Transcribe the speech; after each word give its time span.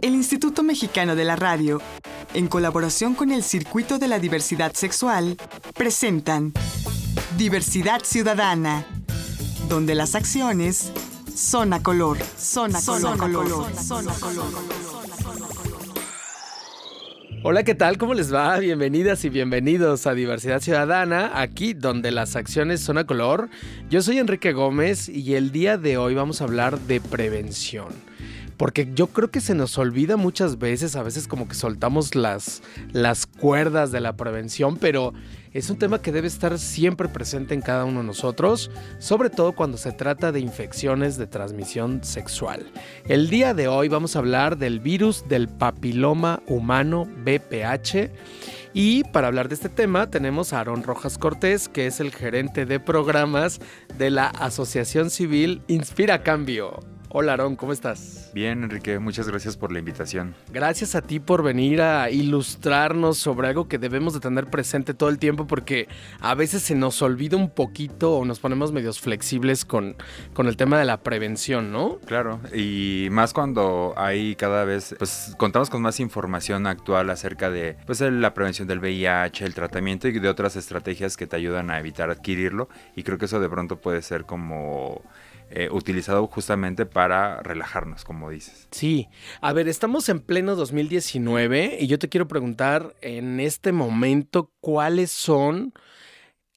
El 0.00 0.14
Instituto 0.14 0.62
Mexicano 0.62 1.16
de 1.16 1.24
la 1.24 1.36
Radio, 1.36 1.80
en 2.34 2.48
colaboración 2.48 3.14
con 3.14 3.30
el 3.30 3.42
Circuito 3.42 3.98
de 3.98 4.08
la 4.08 4.18
Diversidad 4.18 4.72
Sexual, 4.74 5.36
presentan 5.74 6.52
Diversidad 7.36 8.02
Ciudadana, 8.04 8.86
donde 9.68 9.94
las 9.94 10.14
acciones 10.14 10.92
son 11.34 11.72
a 11.72 11.82
color, 11.82 12.18
son 12.36 12.74
a 12.74 12.80
color, 12.80 13.18
color, 13.18 13.76
son 13.76 14.08
a 14.08 14.14
color. 14.14 14.80
Hola, 17.42 17.62
¿qué 17.62 17.74
tal? 17.74 17.96
¿Cómo 17.96 18.12
les 18.12 18.34
va? 18.34 18.58
Bienvenidas 18.58 19.24
y 19.24 19.30
bienvenidos 19.30 20.06
a 20.06 20.12
Diversidad 20.12 20.60
Ciudadana, 20.60 21.40
aquí 21.40 21.72
donde 21.72 22.10
las 22.10 22.36
acciones 22.36 22.82
son 22.82 22.98
a 22.98 23.04
color. 23.04 23.48
Yo 23.88 24.02
soy 24.02 24.18
Enrique 24.18 24.52
Gómez 24.52 25.08
y 25.08 25.36
el 25.36 25.50
día 25.50 25.78
de 25.78 25.96
hoy 25.96 26.14
vamos 26.14 26.42
a 26.42 26.44
hablar 26.44 26.78
de 26.80 27.00
prevención. 27.00 28.09
Porque 28.60 28.90
yo 28.94 29.06
creo 29.06 29.30
que 29.30 29.40
se 29.40 29.54
nos 29.54 29.78
olvida 29.78 30.18
muchas 30.18 30.58
veces, 30.58 30.94
a 30.94 31.02
veces 31.02 31.26
como 31.26 31.48
que 31.48 31.54
soltamos 31.54 32.14
las, 32.14 32.62
las 32.92 33.24
cuerdas 33.24 33.90
de 33.90 34.00
la 34.00 34.18
prevención, 34.18 34.76
pero 34.76 35.14
es 35.54 35.70
un 35.70 35.78
tema 35.78 36.02
que 36.02 36.12
debe 36.12 36.28
estar 36.28 36.58
siempre 36.58 37.08
presente 37.08 37.54
en 37.54 37.62
cada 37.62 37.86
uno 37.86 38.00
de 38.00 38.06
nosotros, 38.08 38.70
sobre 38.98 39.30
todo 39.30 39.52
cuando 39.52 39.78
se 39.78 39.92
trata 39.92 40.30
de 40.30 40.40
infecciones 40.40 41.16
de 41.16 41.26
transmisión 41.26 42.04
sexual. 42.04 42.70
El 43.08 43.30
día 43.30 43.54
de 43.54 43.66
hoy 43.66 43.88
vamos 43.88 44.14
a 44.14 44.18
hablar 44.18 44.58
del 44.58 44.78
virus 44.78 45.26
del 45.26 45.48
papiloma 45.48 46.42
humano 46.46 47.06
BPH. 47.06 48.10
Y 48.74 49.04
para 49.04 49.28
hablar 49.28 49.48
de 49.48 49.54
este 49.54 49.70
tema 49.70 50.10
tenemos 50.10 50.52
a 50.52 50.58
Aarón 50.58 50.82
Rojas 50.82 51.16
Cortés, 51.16 51.70
que 51.70 51.86
es 51.86 51.98
el 51.98 52.12
gerente 52.12 52.66
de 52.66 52.78
programas 52.78 53.58
de 53.96 54.10
la 54.10 54.26
Asociación 54.26 55.08
Civil 55.08 55.62
Inspira 55.66 56.22
Cambio. 56.22 56.78
Hola 57.12 57.32
Aarón, 57.32 57.56
¿cómo 57.56 57.72
estás? 57.72 58.30
Bien, 58.32 58.62
Enrique, 58.62 59.00
muchas 59.00 59.26
gracias 59.26 59.56
por 59.56 59.72
la 59.72 59.80
invitación. 59.80 60.32
Gracias 60.52 60.94
a 60.94 61.02
ti 61.02 61.18
por 61.18 61.42
venir 61.42 61.82
a 61.82 62.08
ilustrarnos 62.08 63.18
sobre 63.18 63.48
algo 63.48 63.66
que 63.66 63.78
debemos 63.78 64.14
de 64.14 64.20
tener 64.20 64.46
presente 64.46 64.94
todo 64.94 65.08
el 65.08 65.18
tiempo 65.18 65.48
porque 65.48 65.88
a 66.20 66.36
veces 66.36 66.62
se 66.62 66.76
nos 66.76 67.02
olvida 67.02 67.36
un 67.36 67.50
poquito 67.50 68.12
o 68.12 68.24
nos 68.24 68.38
ponemos 68.38 68.70
medios 68.70 69.00
flexibles 69.00 69.64
con, 69.64 69.96
con 70.34 70.46
el 70.46 70.56
tema 70.56 70.78
de 70.78 70.84
la 70.84 71.02
prevención, 71.02 71.72
¿no? 71.72 71.98
Claro, 72.06 72.38
y 72.54 73.08
más 73.10 73.32
cuando 73.32 73.92
hay 73.96 74.36
cada 74.36 74.64
vez, 74.64 74.94
pues 74.96 75.34
contamos 75.36 75.68
con 75.68 75.82
más 75.82 75.98
información 75.98 76.68
actual 76.68 77.10
acerca 77.10 77.50
de 77.50 77.76
pues, 77.86 78.00
la 78.02 78.34
prevención 78.34 78.68
del 78.68 78.78
VIH, 78.78 79.46
el 79.46 79.54
tratamiento 79.54 80.06
y 80.06 80.16
de 80.16 80.28
otras 80.28 80.54
estrategias 80.54 81.16
que 81.16 81.26
te 81.26 81.34
ayudan 81.34 81.72
a 81.72 81.80
evitar 81.80 82.08
adquirirlo 82.08 82.68
y 82.94 83.02
creo 83.02 83.18
que 83.18 83.24
eso 83.24 83.40
de 83.40 83.48
pronto 83.48 83.80
puede 83.80 84.00
ser 84.00 84.26
como 84.26 85.02
eh, 85.50 85.68
utilizado 85.70 86.26
justamente 86.26 86.86
para 86.86 87.42
relajarnos, 87.42 88.04
como 88.04 88.30
dices. 88.30 88.68
Sí, 88.70 89.08
a 89.40 89.52
ver, 89.52 89.68
estamos 89.68 90.08
en 90.08 90.20
pleno 90.20 90.54
2019 90.56 91.78
y 91.80 91.86
yo 91.86 91.98
te 91.98 92.08
quiero 92.08 92.28
preguntar 92.28 92.94
en 93.00 93.40
este 93.40 93.72
momento 93.72 94.52
cuáles 94.60 95.10
son 95.10 95.72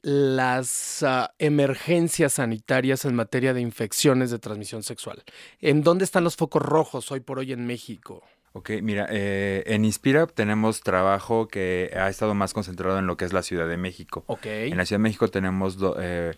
las 0.04 1.02
uh, 1.02 1.32
emergencias 1.40 2.34
sanitarias 2.34 3.06
en 3.06 3.16
materia 3.16 3.54
de 3.54 3.62
infecciones 3.62 4.32
de 4.32 4.38
transmisión 4.38 4.84
sexual. 4.84 5.24
¿En 5.60 5.82
dónde 5.82 6.04
están 6.04 6.24
los 6.26 6.36
focos 6.36 6.62
rojos 6.62 7.12
hoy 7.12 7.22
por 7.22 7.40
hoy 7.40 7.54
en 7.54 7.66
México? 7.66 8.22
Ok, 8.56 8.70
mira, 8.84 9.08
eh, 9.10 9.64
en 9.66 9.84
Inspira 9.84 10.28
tenemos 10.28 10.82
trabajo 10.82 11.48
que 11.48 11.92
ha 11.96 12.08
estado 12.10 12.36
más 12.36 12.54
concentrado 12.54 13.00
en 13.00 13.08
lo 13.08 13.18
que 13.18 13.26
es 13.26 13.34
la 13.34 13.42
Ciudad 13.42 13.68
de 13.68 13.78
México. 13.78 14.24
Ok. 14.28 14.46
En 14.46 14.78
la 14.78 14.86
Ciudad 14.86 15.00
de 15.00 15.04
México 15.04 15.28
tenemos 15.30 15.78
eh, 16.00 16.34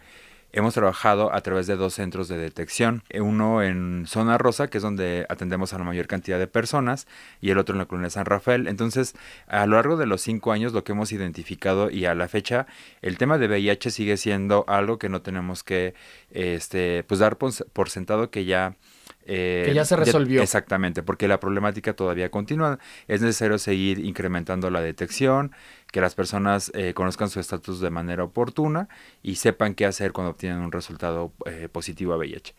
hemos 0.55 0.73
trabajado 0.73 1.33
a 1.33 1.41
través 1.41 1.67
de 1.67 1.75
dos 1.75 1.93
centros 1.93 2.29
de 2.29 2.37
detección. 2.37 3.03
Uno 3.13 3.61
en 3.61 4.05
Zona 4.07 4.37
Rosa, 4.37 4.69
que 4.69 4.77
es 4.77 4.81
donde 4.81 5.25
atendemos 5.29 5.73
a 5.73 5.77
la 5.77 5.83
mayor 5.83 6.07
cantidad 6.07 6.39
de 6.39 6.47
personas, 6.47 7.07
y 7.41 7.49
el 7.49 7.57
otro 7.57 7.75
en 7.75 7.79
la 7.79 7.85
colonia 7.85 8.09
San 8.09 8.25
Rafael. 8.25 8.67
Entonces, 8.67 9.15
a 9.47 9.65
lo 9.65 9.75
largo 9.75 9.97
de 9.97 10.05
los 10.05 10.21
cinco 10.21 10.53
años, 10.53 10.71
lo 10.71 10.85
que 10.85 10.93
hemos 10.93 11.11
identificado 11.11 11.89
y 11.89 12.05
a 12.05 12.15
la 12.15 12.29
fecha, 12.29 12.67
el 13.01 13.17
tema 13.17 13.37
de 13.37 13.47
VIH 13.47 13.91
sigue 13.91 14.15
siendo 14.15 14.63
algo 14.67 14.97
que 14.97 15.09
no 15.09 15.21
tenemos 15.21 15.63
que 15.63 15.93
este, 16.31 17.03
pues 17.03 17.19
dar 17.19 17.37
por 17.37 17.89
sentado 17.89 18.31
que 18.31 18.45
ya 18.45 18.75
eh, 19.25 19.63
que 19.65 19.73
ya 19.73 19.85
se 19.85 19.95
resolvió. 19.95 20.41
exactamente, 20.41 21.01
porque 21.01 21.27
la 21.27 21.39
problemática 21.39 21.93
todavía 21.93 22.29
continúa. 22.29 22.79
Es 23.07 23.21
necesario 23.21 23.57
seguir 23.57 23.99
incrementando 23.99 24.69
la 24.69 24.81
detección, 24.81 25.51
que 25.91 26.01
las 26.01 26.13
personas 26.13 26.71
eh, 26.75 26.93
conozcan 26.93 27.29
su 27.29 27.39
estatus 27.39 27.79
de 27.79 27.89
manera 27.89 28.23
oportuna 28.23 28.87
y 29.23 29.35
sepan 29.35 29.73
qué 29.73 29.85
hacer 29.85 30.11
cuando 30.11 30.31
obtienen 30.31 30.59
un 30.59 30.71
resultado 30.71 31.33
eh, 31.45 31.67
positivo 31.71 32.13
a 32.13 32.17
VIH. 32.17 32.53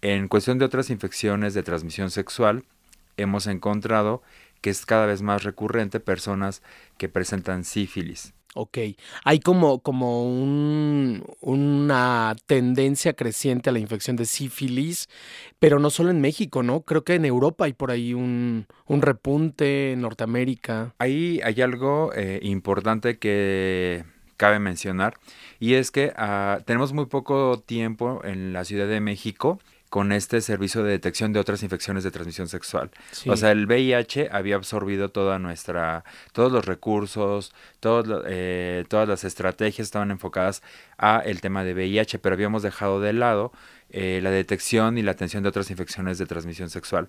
En 0.00 0.28
cuestión 0.28 0.58
de 0.58 0.64
otras 0.64 0.90
infecciones 0.90 1.54
de 1.54 1.62
transmisión 1.62 2.10
sexual, 2.10 2.64
hemos 3.16 3.46
encontrado 3.46 4.22
que 4.60 4.70
es 4.70 4.86
cada 4.86 5.06
vez 5.06 5.22
más 5.22 5.44
recurrente 5.44 6.00
personas 6.00 6.62
que 6.96 7.08
presentan 7.08 7.64
sífilis. 7.64 8.34
Ok, 8.54 8.78
hay 9.24 9.40
como, 9.40 9.80
como 9.80 10.24
un, 10.24 11.22
una 11.40 12.34
tendencia 12.46 13.12
creciente 13.12 13.68
a 13.68 13.72
la 13.72 13.78
infección 13.78 14.16
de 14.16 14.24
sífilis, 14.24 15.08
pero 15.58 15.78
no 15.78 15.90
solo 15.90 16.10
en 16.10 16.20
México, 16.20 16.62
¿no? 16.62 16.80
Creo 16.80 17.04
que 17.04 17.14
en 17.14 17.26
Europa 17.26 17.66
hay 17.66 17.74
por 17.74 17.90
ahí 17.90 18.14
un, 18.14 18.66
un 18.86 19.02
repunte, 19.02 19.92
en 19.92 20.00
Norteamérica. 20.00 20.94
Ahí 20.98 21.40
hay 21.44 21.60
algo 21.60 22.10
eh, 22.14 22.40
importante 22.42 23.18
que 23.18 24.04
cabe 24.38 24.58
mencionar, 24.60 25.18
y 25.60 25.74
es 25.74 25.90
que 25.90 26.14
uh, 26.16 26.62
tenemos 26.62 26.92
muy 26.92 27.06
poco 27.06 27.60
tiempo 27.60 28.22
en 28.24 28.52
la 28.52 28.64
Ciudad 28.64 28.88
de 28.88 29.00
México 29.00 29.60
con 29.88 30.12
este 30.12 30.40
servicio 30.40 30.82
de 30.82 30.90
detección 30.90 31.32
de 31.32 31.40
otras 31.40 31.62
infecciones 31.62 32.04
de 32.04 32.10
transmisión 32.10 32.48
sexual. 32.48 32.90
O 33.26 33.36
sea, 33.36 33.52
el 33.52 33.66
VIH 33.66 34.28
había 34.30 34.56
absorbido 34.56 35.10
toda 35.10 35.38
nuestra, 35.38 36.04
todos 36.32 36.52
los 36.52 36.64
recursos, 36.66 37.54
todos, 37.80 38.24
eh, 38.26 38.84
todas 38.88 39.08
las 39.08 39.24
estrategias 39.24 39.86
estaban 39.86 40.10
enfocadas 40.10 40.62
a 40.98 41.20
el 41.24 41.40
tema 41.40 41.64
de 41.64 41.74
VIH, 41.74 42.18
pero 42.18 42.34
habíamos 42.34 42.62
dejado 42.62 43.00
de 43.00 43.12
lado 43.12 43.52
eh, 43.90 44.20
la 44.22 44.30
detección 44.30 44.98
y 44.98 45.02
la 45.02 45.12
atención 45.12 45.42
de 45.42 45.48
otras 45.48 45.70
infecciones 45.70 46.18
de 46.18 46.26
transmisión 46.26 46.68
sexual. 46.68 47.08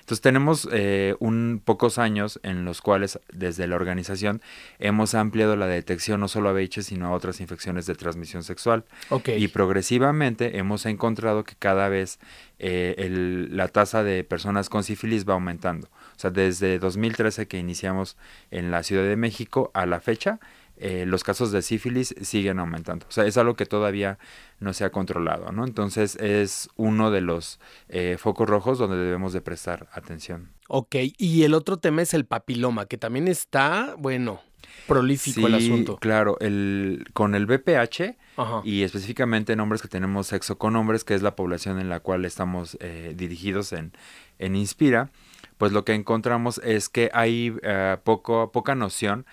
Entonces 0.00 0.20
tenemos 0.20 0.68
eh, 0.72 1.14
un 1.20 1.62
pocos 1.64 1.98
años 1.98 2.40
en 2.42 2.64
los 2.64 2.82
cuales 2.82 3.20
desde 3.32 3.66
la 3.66 3.76
organización 3.76 4.42
hemos 4.78 5.14
ampliado 5.14 5.56
la 5.56 5.66
detección 5.66 6.20
no 6.20 6.28
solo 6.28 6.48
a 6.48 6.52
VIH 6.52 6.82
sino 6.82 7.06
a 7.06 7.12
otras 7.12 7.40
infecciones 7.40 7.86
de 7.86 7.94
transmisión 7.94 8.42
sexual. 8.42 8.84
Y 9.26 9.48
progresivamente 9.48 10.58
hemos 10.58 10.86
encontrado 10.86 11.44
que 11.44 11.54
cada 11.58 11.88
vez 11.88 12.18
eh, 12.58 13.48
la 13.50 13.68
tasa 13.68 14.02
de 14.02 14.24
personas 14.24 14.68
con 14.68 14.84
sífilis 14.84 15.28
va 15.28 15.34
aumentando. 15.34 15.88
O 16.16 16.20
sea, 16.20 16.30
desde 16.30 16.78
2013 16.78 17.48
que 17.48 17.58
iniciamos 17.58 18.16
en 18.50 18.70
la 18.70 18.82
Ciudad 18.82 19.04
de 19.04 19.16
México 19.16 19.70
a 19.72 19.86
la 19.86 20.00
fecha, 20.00 20.38
eh, 20.82 21.04
los 21.04 21.24
casos 21.24 21.52
de 21.52 21.60
sífilis 21.60 22.14
siguen 22.22 22.58
aumentando. 22.58 23.04
O 23.06 23.12
sea, 23.12 23.26
es 23.26 23.36
algo 23.36 23.54
que 23.54 23.66
todavía 23.66 24.18
no 24.60 24.72
se 24.72 24.86
ha 24.86 24.90
controlado, 24.90 25.52
¿no? 25.52 25.66
Entonces 25.66 26.16
es 26.16 26.70
uno 26.76 27.10
de 27.10 27.20
los 27.20 27.60
eh, 27.90 28.16
focos 28.18 28.48
rojos 28.48 28.78
donde 28.78 28.96
debemos 28.96 29.34
de 29.34 29.42
prestar 29.42 29.90
atención. 29.92 30.48
Ok, 30.68 30.96
y 31.18 31.42
el 31.42 31.52
otro 31.52 31.76
tema 31.76 32.00
es 32.00 32.14
el 32.14 32.24
papiloma, 32.24 32.86
que 32.86 32.96
también 32.96 33.28
está, 33.28 33.94
bueno, 33.98 34.40
prolífico 34.86 35.48
el 35.48 35.56
asunto. 35.56 35.98
Claro, 35.98 36.38
el, 36.40 37.04
con 37.12 37.34
el 37.34 37.44
BPH 37.44 38.16
y 38.64 38.82
específicamente 38.82 39.52
en 39.52 39.60
hombres 39.60 39.82
que 39.82 39.88
tenemos 39.88 40.28
sexo 40.28 40.56
con 40.56 40.76
hombres, 40.76 41.04
que 41.04 41.14
es 41.14 41.20
la 41.20 41.36
población 41.36 41.78
en 41.78 41.90
la 41.90 42.00
cual 42.00 42.24
estamos 42.24 42.78
eh, 42.80 43.12
dirigidos 43.14 43.74
en, 43.74 43.92
en 44.38 44.56
Inspira, 44.56 45.10
pues 45.58 45.72
lo 45.72 45.84
que 45.84 45.92
encontramos 45.92 46.58
es 46.64 46.88
que 46.88 47.10
hay 47.12 47.54
poco, 48.02 48.50
poca 48.50 48.74
noción 48.74 49.26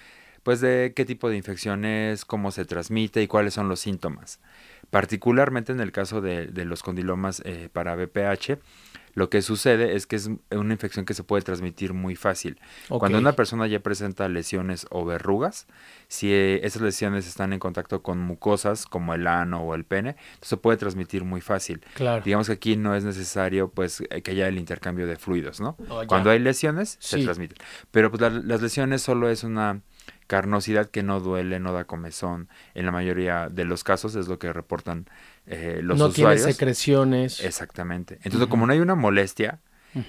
pues 0.48 0.62
de 0.62 0.94
qué 0.96 1.04
tipo 1.04 1.30
de 1.30 1.36
infección 1.36 1.84
es, 1.84 2.24
cómo 2.24 2.52
se 2.52 2.64
transmite 2.64 3.22
y 3.22 3.28
cuáles 3.28 3.54
son 3.54 3.68
los 3.68 3.82
síntomas. 3.82 4.40
Particularmente 4.92 5.74
en 5.74 5.82
el 5.82 5.92
caso 5.92 6.22
de, 6.22 6.50
los 6.64 6.84
condilomas 6.84 7.42
eh, 7.44 7.68
para 7.70 7.98
BPH, 7.98 8.58
lo 9.14 9.30
que 9.30 9.42
sucede 9.42 9.98
es 9.98 10.08
que 10.08 10.16
es 10.16 10.30
una 10.52 10.74
infección 10.74 11.04
que 11.04 11.14
se 11.14 11.24
puede 11.24 11.44
transmitir 11.44 11.92
muy 11.92 12.16
fácil. 12.16 12.62
Cuando 12.88 13.18
una 13.18 13.34
persona 13.34 13.68
ya 13.68 13.82
presenta 13.82 14.30
lesiones 14.30 14.88
o 14.90 15.04
verrugas, 15.04 15.68
si 16.08 16.32
eh, 16.32 16.62
esas 16.64 16.82
lesiones 16.82 17.28
están 17.28 17.52
en 17.52 17.60
contacto 17.60 18.02
con 18.02 18.18
mucosas 18.18 18.86
como 18.86 19.14
el 19.14 19.28
ano 19.28 19.64
o 19.64 19.76
el 19.76 19.84
pene, 19.84 20.16
se 20.42 20.56
puede 20.56 20.78
transmitir 20.78 21.26
muy 21.26 21.42
fácil. 21.42 21.82
Digamos 22.24 22.48
que 22.48 22.54
aquí 22.54 22.78
no 22.78 22.96
es 22.96 23.04
necesario 23.04 23.70
pues 23.70 24.02
eh, 24.10 24.22
que 24.22 24.32
haya 24.32 24.48
el 24.48 24.58
intercambio 24.58 25.08
de 25.08 25.18
fluidos, 25.18 25.60
¿no? 25.60 25.76
Oh, 25.90 26.04
Cuando 26.08 26.30
hay 26.30 26.40
lesiones, 26.40 26.96
se 27.02 27.22
transmiten. 27.22 27.58
Pero 27.92 28.10
pues 28.10 28.22
las 28.46 28.62
lesiones 28.62 29.02
solo 29.02 29.30
es 29.30 29.44
una 29.44 29.82
carnosidad 30.28 30.90
que 30.90 31.04
no 31.04 31.20
duele, 31.20 31.60
no 31.60 31.74
da 31.74 31.86
comezón. 31.86 32.50
En 32.76 32.86
la 32.86 32.92
mayoría 32.92 33.50
de 33.50 33.66
los 33.66 33.84
casos 33.84 34.16
es 34.16 34.28
lo 34.28 34.38
que 34.38 34.54
reportan 34.54 35.08
eh, 35.46 35.80
los 35.82 35.96
usuarios. 35.96 36.10
No 36.10 36.14
tiene 36.14 36.38
secreciones. 36.54 37.44
Exactamente. 37.44 38.20
Entonces, 38.24 38.48
como 38.48 38.68
no 38.68 38.74
hay 38.74 38.80
una 38.80 38.96
molestia, 38.96 39.60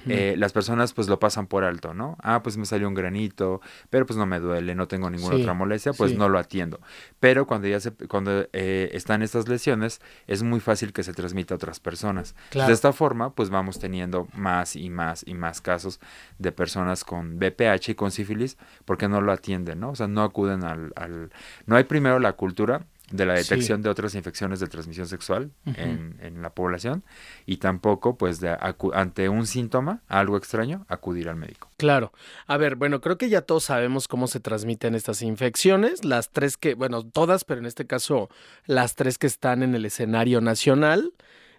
eh, 0.08 0.34
las 0.36 0.52
personas 0.52 0.92
pues 0.92 1.08
lo 1.08 1.18
pasan 1.18 1.46
por 1.46 1.64
alto, 1.64 1.94
¿no? 1.94 2.16
Ah, 2.22 2.42
pues 2.42 2.56
me 2.56 2.66
salió 2.66 2.88
un 2.88 2.94
granito, 2.94 3.60
pero 3.90 4.06
pues 4.06 4.16
no 4.16 4.26
me 4.26 4.38
duele, 4.40 4.74
no 4.74 4.88
tengo 4.88 5.10
ninguna 5.10 5.36
otra 5.36 5.54
molestia, 5.54 5.92
pues 5.92 6.16
no 6.16 6.28
lo 6.28 6.38
atiendo. 6.38 6.80
Pero 7.20 7.46
cuando 7.46 7.68
ya 7.68 7.80
se, 7.80 7.92
cuando 7.92 8.48
eh, 8.52 8.90
están 8.92 9.22
estas 9.22 9.48
lesiones, 9.48 10.00
es 10.26 10.42
muy 10.42 10.60
fácil 10.60 10.92
que 10.92 11.02
se 11.02 11.12
transmita 11.12 11.54
a 11.54 11.56
otras 11.56 11.80
personas. 11.80 12.34
De 12.52 12.72
esta 12.72 12.92
forma, 12.92 13.30
pues 13.34 13.50
vamos 13.50 13.78
teniendo 13.78 14.28
más 14.34 14.76
y 14.76 14.90
más 14.90 15.24
y 15.26 15.34
más 15.34 15.60
casos 15.60 16.00
de 16.38 16.52
personas 16.52 17.04
con 17.04 17.38
BPH 17.38 17.90
y 17.90 17.94
con 17.94 18.10
sífilis 18.10 18.58
porque 18.84 19.08
no 19.08 19.20
lo 19.20 19.32
atienden, 19.32 19.80
¿no? 19.80 19.90
O 19.90 19.94
sea, 19.94 20.08
no 20.08 20.22
acuden 20.22 20.64
al, 20.64 20.92
al... 20.96 21.30
No 21.66 21.76
hay 21.76 21.84
primero 21.84 22.18
la 22.18 22.32
cultura 22.34 22.82
de 23.10 23.26
la 23.26 23.34
detección 23.34 23.82
de 23.82 23.88
otras 23.88 24.14
infecciones 24.14 24.60
de 24.60 24.66
transmisión 24.66 25.06
sexual 25.06 25.50
en, 25.64 26.42
la 26.42 26.50
población 26.50 27.04
y 27.46 27.56
tampoco 27.56 28.16
pues 28.16 28.40
de 28.40 28.56
ante 28.92 29.28
un 29.28 29.46
síntoma, 29.46 30.02
algo 30.08 30.36
extraño, 30.36 30.84
acudir 30.88 31.28
al 31.28 31.36
médico. 31.36 31.70
Claro. 31.76 32.12
A 32.46 32.56
ver, 32.56 32.76
bueno, 32.76 33.00
creo 33.00 33.18
que 33.18 33.28
ya 33.28 33.42
todos 33.42 33.64
sabemos 33.64 34.08
cómo 34.08 34.26
se 34.26 34.40
transmiten 34.40 34.94
estas 34.94 35.22
infecciones, 35.22 36.04
las 36.04 36.30
tres 36.30 36.56
que, 36.56 36.74
bueno, 36.74 37.04
todas, 37.04 37.44
pero 37.44 37.60
en 37.60 37.66
este 37.66 37.86
caso 37.86 38.28
las 38.66 38.94
tres 38.94 39.18
que 39.18 39.26
están 39.26 39.62
en 39.62 39.74
el 39.74 39.84
escenario 39.84 40.40
nacional. 40.40 41.12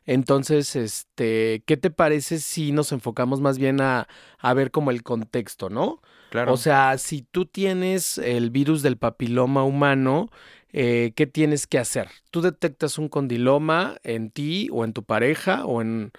Entonces, 0.05 0.75
este, 0.75 1.63
¿qué 1.65 1.77
te 1.77 1.91
parece 1.91 2.39
si 2.39 2.71
nos 2.71 2.91
enfocamos 2.91 3.41
más 3.41 3.59
bien 3.59 3.81
a, 3.81 4.07
a 4.39 4.53
ver 4.53 4.71
como 4.71 4.91
el 4.91 5.03
contexto, 5.03 5.69
¿no? 5.69 6.01
Claro. 6.29 6.53
O 6.53 6.57
sea, 6.57 6.97
si 6.97 7.23
tú 7.23 7.45
tienes 7.45 8.17
el 8.17 8.49
virus 8.49 8.81
del 8.81 8.97
papiloma 8.97 9.63
humano, 9.63 10.29
eh, 10.71 11.13
¿qué 11.15 11.27
tienes 11.27 11.67
que 11.67 11.79
hacer? 11.79 12.09
Tú 12.31 12.41
detectas 12.41 12.97
un 12.97 13.09
condiloma 13.09 13.97
en 14.03 14.29
ti 14.31 14.69
o 14.71 14.85
en 14.85 14.93
tu 14.93 15.03
pareja 15.03 15.65
o 15.65 15.81
en, 15.81 16.11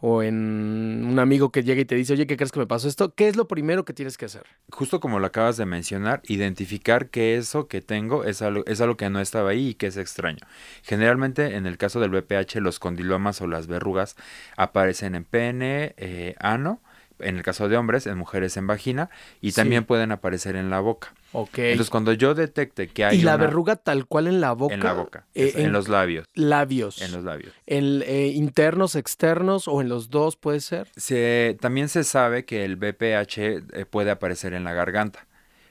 o 0.00 0.22
en 0.22 1.04
un 1.06 1.18
amigo 1.18 1.50
que 1.50 1.62
llega 1.62 1.80
y 1.80 1.84
te 1.84 1.94
dice, 1.94 2.12
oye, 2.12 2.26
¿qué 2.26 2.36
crees 2.36 2.52
que 2.52 2.60
me 2.60 2.66
pasó 2.66 2.88
esto? 2.88 3.14
¿Qué 3.14 3.28
es 3.28 3.36
lo 3.36 3.48
primero 3.48 3.84
que 3.84 3.92
tienes 3.92 4.16
que 4.16 4.26
hacer? 4.26 4.44
Justo 4.70 5.00
como 5.00 5.18
lo 5.18 5.26
acabas 5.26 5.56
de 5.56 5.66
mencionar, 5.66 6.22
identificar 6.26 7.10
que 7.10 7.36
eso 7.36 7.68
que 7.68 7.80
tengo 7.80 8.24
es 8.24 8.40
algo, 8.40 8.64
es 8.66 8.80
algo 8.80 8.96
que 8.96 9.10
no 9.10 9.20
estaba 9.20 9.50
ahí 9.50 9.68
y 9.68 9.74
que 9.74 9.88
es 9.88 9.96
extraño. 9.96 10.46
Generalmente 10.82 11.56
en 11.56 11.66
el 11.66 11.76
caso 11.76 12.00
del 12.00 12.10
VPH 12.10 12.60
los 12.60 12.78
condilomas 12.78 13.40
o 13.40 13.46
las 13.46 13.66
verrugas 13.66 14.16
aparecen 14.56 15.14
en 15.16 15.24
pene, 15.24 15.94
eh, 15.96 16.34
ano, 16.38 16.80
en 17.18 17.36
el 17.36 17.42
caso 17.42 17.68
de 17.68 17.76
hombres, 17.76 18.06
en 18.06 18.16
mujeres 18.16 18.56
en 18.56 18.66
vagina 18.66 19.10
y 19.40 19.52
también 19.52 19.84
pueden 19.84 20.12
aparecer 20.12 20.56
en 20.56 20.70
la 20.70 20.80
boca. 20.80 21.12
Ok. 21.32 21.58
Entonces, 21.58 21.90
cuando 21.90 22.12
yo 22.12 22.34
detecte 22.34 22.88
que 22.88 23.04
hay. 23.04 23.18
¿Y 23.18 23.22
la 23.22 23.36
verruga 23.36 23.76
tal 23.76 24.06
cual 24.06 24.28
en 24.28 24.40
la 24.40 24.52
boca? 24.52 24.74
En 24.74 24.82
la 24.82 24.92
boca. 24.94 25.26
Eh, 25.34 25.52
en, 25.56 25.72
los 25.72 25.88
labios. 25.88 26.26
Labios. 26.34 27.02
En 27.02 27.12
los 27.12 27.24
labios. 27.24 27.52
¿En 27.66 28.02
eh, 28.02 28.28
internos, 28.28 28.94
externos 28.94 29.68
o 29.68 29.80
en 29.82 29.88
los 29.88 30.08
dos 30.08 30.36
puede 30.36 30.60
ser? 30.60 30.88
Se, 30.96 31.56
también 31.60 31.88
se 31.88 32.04
sabe 32.04 32.44
que 32.44 32.64
el 32.64 32.76
BPH 32.76 33.38
eh, 33.38 33.86
puede 33.88 34.10
aparecer 34.10 34.54
en 34.54 34.64
la 34.64 34.72
garganta. 34.72 35.26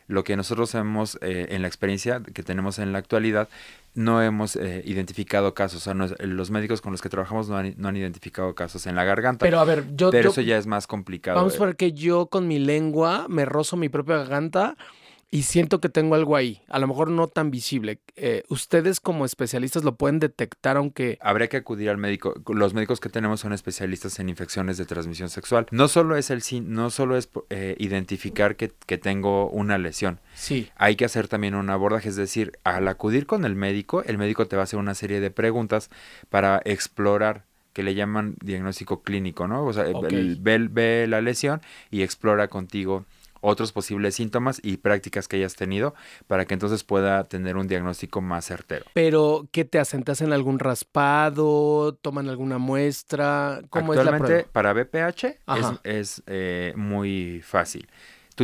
Lo 0.07 0.23
que 0.23 0.37
nosotros 0.37 0.73
hemos, 0.73 1.17
en 1.21 1.61
la 1.61 1.67
experiencia 1.67 2.21
que 2.33 2.41
tenemos 2.41 2.79
en 2.79 2.93
la 2.93 2.99
actualidad, 2.99 3.49
no 3.93 4.21
hemos 4.21 4.55
identificado 4.55 5.53
casos. 5.53 5.85
O 5.85 5.93
sea, 5.93 6.25
los 6.25 6.49
médicos 6.49 6.79
con 6.79 6.93
los 6.93 7.01
que 7.01 7.09
trabajamos 7.09 7.49
no 7.49 7.57
han, 7.57 7.97
identificado 7.97 8.55
casos 8.55 8.87
en 8.87 8.95
la 8.95 9.03
garganta. 9.03 9.43
Pero 9.45 9.59
a 9.59 9.65
ver, 9.65 9.83
yo. 9.97 10.09
Pero 10.09 10.29
eso 10.29 10.39
ya 10.39 10.57
es 10.57 10.65
más 10.65 10.87
complicado. 10.87 11.35
Vamos 11.35 11.59
a 11.59 11.65
ver 11.65 11.75
que 11.75 11.91
yo 11.91 12.27
con 12.27 12.47
mi 12.47 12.57
lengua 12.57 13.25
me 13.27 13.43
rozo 13.43 13.75
mi 13.75 13.89
propia 13.89 14.15
garganta 14.15 14.77
y 15.29 15.43
siento 15.43 15.81
que 15.81 15.89
tengo 15.89 16.15
algo 16.15 16.37
ahí, 16.37 16.61
a 16.69 16.79
lo 16.79 16.87
mejor 16.87 17.09
no 17.09 17.27
tan 17.27 17.51
visible. 17.51 17.99
Eh, 18.15 18.43
¿Ustedes 18.49 19.01
como 19.01 19.25
especialistas 19.25 19.83
lo 19.83 19.95
pueden 19.95 20.19
detectar 20.19 20.77
aunque... 20.77 21.17
Habría 21.21 21.49
que 21.49 21.57
acudir 21.57 21.89
al 21.89 21.97
médico. 21.97 22.35
Los 22.47 22.73
médicos 22.73 23.01
que 23.01 23.09
tenemos 23.09 23.41
son 23.41 23.51
especialistas 23.51 24.19
en 24.19 24.29
infecciones 24.29 24.77
de 24.77 24.85
transmisión 24.85 25.29
sexual. 25.29 25.67
No 25.71 25.89
solo 25.89 26.15
es, 26.15 26.29
el, 26.29 26.41
no 26.63 26.89
solo 26.91 27.17
es 27.17 27.29
eh, 27.49 27.75
identificar 27.77 28.55
que, 28.55 28.71
que, 28.85 28.97
tengo 28.97 29.49
una 29.49 29.77
lesión. 29.77 30.19
Sí. 30.33 30.69
Hay 30.77 30.95
que 30.95 31.03
hacer 31.03 31.27
también 31.27 31.55
un 31.55 31.69
abordaje, 31.69 32.07
es 32.07 32.15
decir, 32.15 32.53
al 32.63 32.87
acudir 32.87 33.25
con 33.25 33.43
el 33.43 33.55
médico, 33.55 34.03
el 34.03 34.17
médico 34.17 34.47
te 34.47 34.55
va 34.55 34.61
a 34.61 34.63
hacer 34.63 34.79
una 34.79 34.95
serie 34.95 35.19
de 35.19 35.29
preguntas 35.29 35.89
para 36.29 36.61
explorar 36.63 37.43
que 37.73 37.83
le 37.83 37.95
llaman 37.95 38.35
diagnóstico 38.41 39.03
clínico, 39.03 39.47
¿no? 39.47 39.63
O 39.65 39.73
sea, 39.73 39.83
ve, 39.83 40.67
ve 40.71 41.05
la 41.07 41.21
lesión 41.21 41.61
y 41.91 42.01
explora 42.01 42.47
contigo 42.47 43.05
otros 43.47 43.71
posibles 43.71 44.15
síntomas 44.15 44.59
y 44.61 44.77
prácticas 44.77 45.27
que 45.27 45.37
hayas 45.37 45.55
tenido 45.55 45.95
para 46.27 46.45
que 46.45 46.53
entonces 46.53 46.83
pueda 46.83 47.23
tener 47.23 47.55
un 47.55 47.67
diagnóstico 47.67 48.21
más 48.21 48.45
certero. 48.45 48.85
Pero, 48.93 49.47
¿qué 49.51 49.63
te 49.63 49.79
hacen? 49.79 50.03
¿Te 50.03 50.11
hacen 50.11 50.33
algún 50.33 50.59
raspado? 50.59 51.97
¿Toman 52.01 52.27
alguna 52.27 52.57
muestra? 52.57 53.61
¿Cómo 53.69 53.93
es 53.93 54.03
la 54.03 54.17
prueba? 54.17 54.43
para 54.51 54.73
BPH 54.73 55.23
es, 55.23 55.39
es 55.83 56.23
eh, 56.27 56.73
muy 56.75 57.41
fácil. 57.43 57.87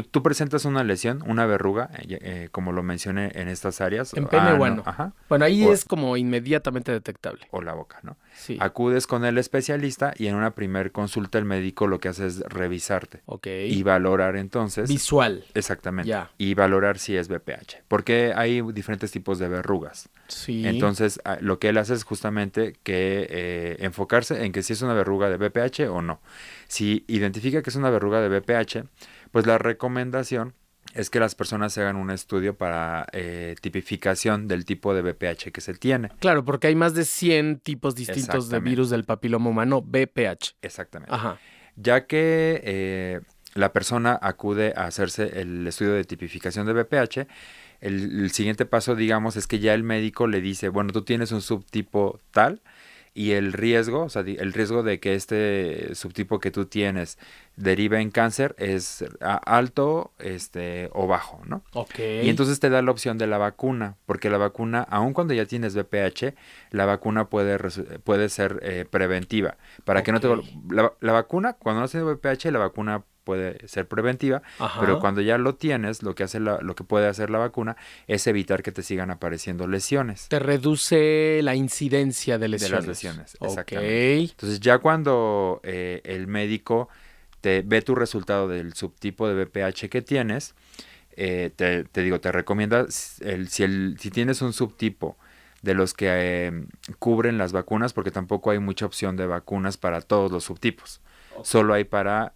Tú, 0.01 0.23
presentas 0.23 0.65
una 0.65 0.83
lesión, 0.83 1.23
una 1.27 1.45
verruga, 1.45 1.91
eh, 1.99 2.17
eh, 2.19 2.49
como 2.51 2.71
lo 2.71 2.81
mencioné 2.81 3.31
en 3.35 3.47
estas 3.47 3.79
áreas. 3.79 4.15
En 4.15 4.25
pene, 4.25 4.53
bueno. 4.53 4.81
Ajá. 4.87 5.13
Bueno, 5.29 5.45
ahí 5.45 5.63
es 5.65 5.85
como 5.85 6.17
inmediatamente 6.17 6.91
detectable. 6.91 7.47
O 7.51 7.61
la 7.61 7.73
boca, 7.73 7.99
¿no? 8.01 8.17
Sí. 8.35 8.57
Acudes 8.59 9.05
con 9.05 9.23
el 9.23 9.37
especialista 9.37 10.11
y 10.17 10.25
en 10.25 10.33
una 10.33 10.55
primer 10.55 10.91
consulta 10.91 11.37
el 11.37 11.45
médico 11.45 11.85
lo 11.85 11.99
que 11.99 12.09
hace 12.09 12.25
es 12.25 12.39
revisarte. 12.39 13.21
Ok. 13.27 13.45
Y 13.67 13.83
valorar 13.83 14.35
entonces. 14.35 14.89
Visual. 14.89 15.45
Exactamente. 15.53 16.09
Ya. 16.09 16.31
Y 16.39 16.55
valorar 16.55 16.97
si 16.97 17.15
es 17.15 17.27
BPH. 17.27 17.83
Porque 17.87 18.33
hay 18.35 18.63
diferentes 18.73 19.11
tipos 19.11 19.37
de 19.37 19.47
verrugas. 19.47 20.09
Sí. 20.27 20.65
Entonces, 20.65 21.21
ah, 21.23 21.37
lo 21.39 21.59
que 21.59 21.69
él 21.69 21.77
hace 21.77 21.93
es 21.93 22.03
justamente 22.03 22.73
que 22.81 23.27
eh, 23.29 23.77
enfocarse 23.81 24.43
en 24.43 24.51
que 24.53 24.63
si 24.63 24.73
es 24.73 24.81
una 24.81 24.95
verruga 24.95 25.29
de 25.29 25.37
BPH 25.37 25.89
o 25.91 26.01
no. 26.01 26.19
Si 26.67 27.05
identifica 27.07 27.61
que 27.61 27.69
es 27.69 27.75
una 27.75 27.91
verruga 27.91 28.21
de 28.21 28.39
BPH, 28.39 28.87
pues 29.33 29.47
la 29.47 29.57
recomendación 29.57 30.53
es 30.93 31.09
que 31.09 31.19
las 31.19 31.33
personas 31.33 31.73
se 31.73 31.81
hagan 31.81 31.95
un 31.95 32.11
estudio 32.11 32.55
para 32.55 33.07
eh, 33.13 33.55
tipificación 33.59 34.47
del 34.47 34.63
tipo 34.63 34.93
de 34.93 35.01
BPH 35.01 35.51
que 35.51 35.59
se 35.59 35.73
tiene. 35.73 36.09
Claro, 36.19 36.45
porque 36.45 36.67
hay 36.67 36.75
más 36.75 36.93
de 36.93 37.03
100 37.03 37.61
tipos 37.61 37.95
distintos 37.95 38.49
de 38.49 38.59
virus 38.59 38.91
del 38.91 39.05
papiloma 39.05 39.49
humano 39.49 39.81
BPH. 39.81 40.55
Exactamente. 40.61 41.13
Ajá. 41.13 41.39
Ya 41.75 42.05
que 42.05 42.61
eh, 42.63 43.21
la 43.55 43.73
persona 43.73 44.19
acude 44.21 44.73
a 44.77 44.85
hacerse 44.85 45.41
el 45.41 45.65
estudio 45.65 45.93
de 45.93 46.03
tipificación 46.03 46.67
de 46.67 46.73
BPH, 46.73 47.27
el, 47.81 48.29
siguiente 48.29 48.67
paso, 48.67 48.95
digamos, 48.95 49.35
es 49.35 49.47
que 49.47 49.57
ya 49.57 49.73
el 49.73 49.81
médico 49.81 50.27
le 50.27 50.41
dice, 50.41 50.69
bueno, 50.69 50.93
tú 50.93 51.01
tienes 51.01 51.31
un 51.31 51.41
subtipo 51.41 52.19
tal, 52.29 52.61
y 53.15 53.31
el 53.31 53.53
riesgo, 53.53 54.03
o 54.03 54.09
sea, 54.09 54.23
el 54.23 54.53
riesgo 54.53 54.81
de 54.81 54.99
que 54.99 55.13
este 55.13 55.93
subtipo 55.93 56.39
que 56.39 56.49
tú 56.49 56.65
tienes 56.65 57.19
derive 57.55 58.01
en 58.01 58.09
cáncer 58.09 58.55
es 58.57 59.05
alto 59.21 60.11
este, 60.17 60.89
o 60.93 61.05
bajo, 61.05 61.41
¿no? 61.45 61.63
Ok. 61.73 61.99
Y 61.99 62.29
entonces 62.29 62.59
te 62.59 62.69
da 62.69 62.81
la 62.81 62.89
opción 62.89 63.19
de 63.19 63.27
la 63.27 63.37
vacuna, 63.37 63.97
porque 64.07 64.31
la 64.31 64.39
vacuna, 64.39 64.81
aun 64.89 65.13
cuando 65.13 65.35
ya 65.35 65.45
tienes 65.45 65.75
VPH, 65.75 66.33
la 66.71 66.85
vacuna 66.85 67.29
puede, 67.29 67.59
puede 67.99 68.29
ser 68.29 68.59
eh, 68.63 68.85
preventiva. 68.89 69.57
Para 69.85 70.01
que 70.01 70.11
no 70.11 70.19
te... 70.19 70.29
La, 70.71 70.93
la 70.99 71.11
vacuna, 71.11 71.53
cuando 71.53 71.81
no 71.81 71.87
tienes 71.87 72.07
VPH, 72.07 72.51
la 72.51 72.59
vacuna 72.59 73.03
puede 73.23 73.67
ser 73.67 73.87
preventiva, 73.87 74.41
pero 74.79 74.99
cuando 74.99 75.21
ya 75.21 75.37
lo 75.37 75.55
tienes, 75.55 76.03
lo 76.03 76.15
que 76.15 76.23
hace 76.23 76.39
la, 76.39 76.59
lo 76.61 76.75
que 76.75 76.83
puede 76.83 77.07
hacer 77.07 77.29
la 77.29 77.39
vacuna 77.39 77.75
es 78.07 78.27
evitar 78.27 78.63
que 78.63 78.71
te 78.71 78.83
sigan 78.83 79.11
apareciendo 79.11 79.67
lesiones. 79.67 80.27
Te 80.29 80.39
reduce 80.39 81.41
la 81.43 81.55
incidencia 81.55 82.37
de 82.37 82.47
lesiones. 82.47 82.71
De 82.71 82.77
las 82.77 82.87
lesiones, 82.87 83.37
exactamente. 83.41 84.31
Entonces 84.31 84.59
ya 84.59 84.79
cuando 84.79 85.61
eh, 85.63 86.01
el 86.03 86.27
médico 86.27 86.89
te 87.41 87.61
ve 87.61 87.81
tu 87.81 87.95
resultado 87.95 88.47
del 88.47 88.73
subtipo 88.73 89.27
de 89.27 89.43
BPH 89.43 89.89
que 89.89 90.01
tienes, 90.01 90.55
eh, 91.15 91.51
te, 91.55 92.01
digo, 92.01 92.19
te 92.19 92.31
recomienda 92.31 92.85
el, 93.21 93.49
si, 93.49 93.63
el, 93.63 93.97
si 93.99 94.09
tienes 94.11 94.41
un 94.41 94.53
subtipo 94.53 95.17
de 95.61 95.73
los 95.73 95.93
que 95.93 96.07
eh, 96.09 96.65
cubren 96.99 97.37
las 97.37 97.51
vacunas, 97.51 97.93
porque 97.93 98.11
tampoco 98.11 98.51
hay 98.51 98.59
mucha 98.59 98.85
opción 98.85 99.15
de 99.15 99.25
vacunas 99.25 99.77
para 99.77 100.01
todos 100.01 100.31
los 100.31 100.43
subtipos. 100.43 101.01
Solo 101.43 101.73
hay 101.73 101.83
para 101.83 102.33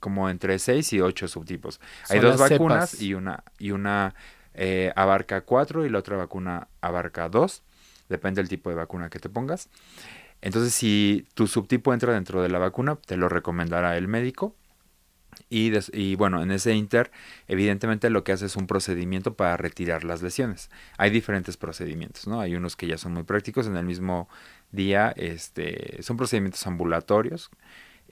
como 0.00 0.28
entre 0.30 0.58
6 0.58 0.92
y 0.94 1.00
8 1.00 1.28
subtipos. 1.28 1.80
hay 2.08 2.20
dos 2.20 2.38
vacunas 2.38 3.00
y 3.00 3.14
una, 3.14 3.44
y 3.58 3.70
una 3.70 4.14
eh, 4.54 4.92
abarca 4.96 5.42
4 5.42 5.86
y 5.86 5.90
la 5.90 5.98
otra 5.98 6.16
vacuna 6.16 6.68
abarca 6.80 7.28
2. 7.28 7.62
Depende 8.08 8.40
del 8.40 8.48
tipo 8.48 8.70
de 8.70 8.76
vacuna 8.76 9.08
que 9.08 9.18
te 9.18 9.28
pongas. 9.28 9.68
Entonces, 10.40 10.74
si 10.74 11.26
tu 11.34 11.46
subtipo 11.46 11.94
entra 11.94 12.14
dentro 12.14 12.42
de 12.42 12.48
la 12.48 12.58
vacuna, 12.58 12.96
te 12.96 13.16
lo 13.16 13.28
recomendará 13.28 13.96
el 13.96 14.08
médico. 14.08 14.54
Y, 15.48 15.72
y, 15.92 16.14
bueno, 16.16 16.42
en 16.42 16.50
ese 16.50 16.74
inter, 16.74 17.10
evidentemente 17.48 18.10
lo 18.10 18.22
que 18.22 18.32
hace 18.32 18.46
es 18.46 18.56
un 18.56 18.66
procedimiento 18.66 19.34
para 19.34 19.56
retirar 19.56 20.04
las 20.04 20.20
lesiones. 20.20 20.68
Hay 20.98 21.10
diferentes 21.10 21.56
procedimientos, 21.56 22.26
¿no? 22.26 22.40
Hay 22.40 22.54
unos 22.54 22.76
que 22.76 22.86
ya 22.86 22.98
son 22.98 23.14
muy 23.14 23.22
prácticos 23.22 23.66
en 23.66 23.76
el 23.76 23.84
mismo 23.84 24.28
día, 24.72 25.12
este, 25.16 26.02
son 26.02 26.16
procedimientos 26.16 26.66
ambulatorios 26.66 27.50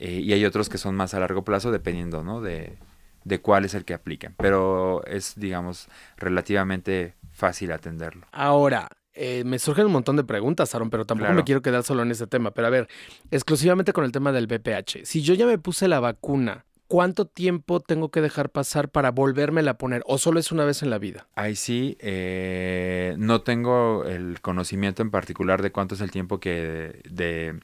eh, 0.01 0.21
y 0.25 0.33
hay 0.33 0.45
otros 0.45 0.69
que 0.69 0.79
son 0.79 0.97
más 0.97 1.15
a 1.15 1.21
largo 1.21 1.45
plazo 1.45 1.71
dependiendo 1.71 2.25
¿no? 2.25 2.41
de, 2.41 2.77
de 3.25 3.41
cuál 3.41 3.65
es 3.65 3.75
el 3.75 3.85
que 3.85 3.95
apliquen. 3.95 4.35
Pero 4.39 5.05
es, 5.07 5.35
digamos, 5.37 5.87
relativamente 6.17 7.15
fácil 7.33 7.71
atenderlo. 7.73 8.27
Ahora, 8.33 8.89
Eh, 9.13 9.43
me 9.45 9.59
surgen 9.59 9.87
un 9.87 9.93
montón 9.93 10.17
de 10.17 10.23
preguntas, 10.23 10.73
Aaron, 10.75 10.89
pero 10.89 11.05
tampoco 11.05 11.33
me 11.33 11.43
quiero 11.43 11.61
quedar 11.63 11.83
solo 11.83 12.03
en 12.03 12.11
ese 12.13 12.27
tema. 12.29 12.53
Pero 12.53 12.69
a 12.69 12.71
ver, 12.71 12.87
exclusivamente 13.33 13.93
con 13.93 14.05
el 14.05 14.13
tema 14.13 14.31
del 14.33 14.47
BPH. 14.47 15.05
Si 15.05 15.21
yo 15.23 15.35
ya 15.35 15.47
me 15.47 15.59
puse 15.59 15.89
la 15.89 15.99
vacuna, 16.01 16.65
¿cuánto 16.87 17.27
tiempo 17.27 17.81
tengo 17.81 18.11
que 18.11 18.21
dejar 18.23 18.51
pasar 18.51 18.89
para 18.89 19.11
volvérmela 19.11 19.73
a 19.73 19.79
poner? 19.79 20.03
¿O 20.07 20.17
solo 20.17 20.39
es 20.39 20.53
una 20.53 20.65
vez 20.65 20.83
en 20.83 20.91
la 20.91 20.99
vida? 20.99 21.27
Ahí 21.35 21.57
sí, 21.57 21.99
eh, 22.01 23.15
no 23.19 23.43
tengo 23.43 24.05
el 24.05 24.41
conocimiento 24.41 25.03
en 25.03 25.11
particular 25.11 25.61
de 25.61 25.73
cuánto 25.73 25.97
es 25.97 26.01
el 26.01 26.13
tiempo 26.13 26.39
que 26.39 27.03
de 27.11 27.59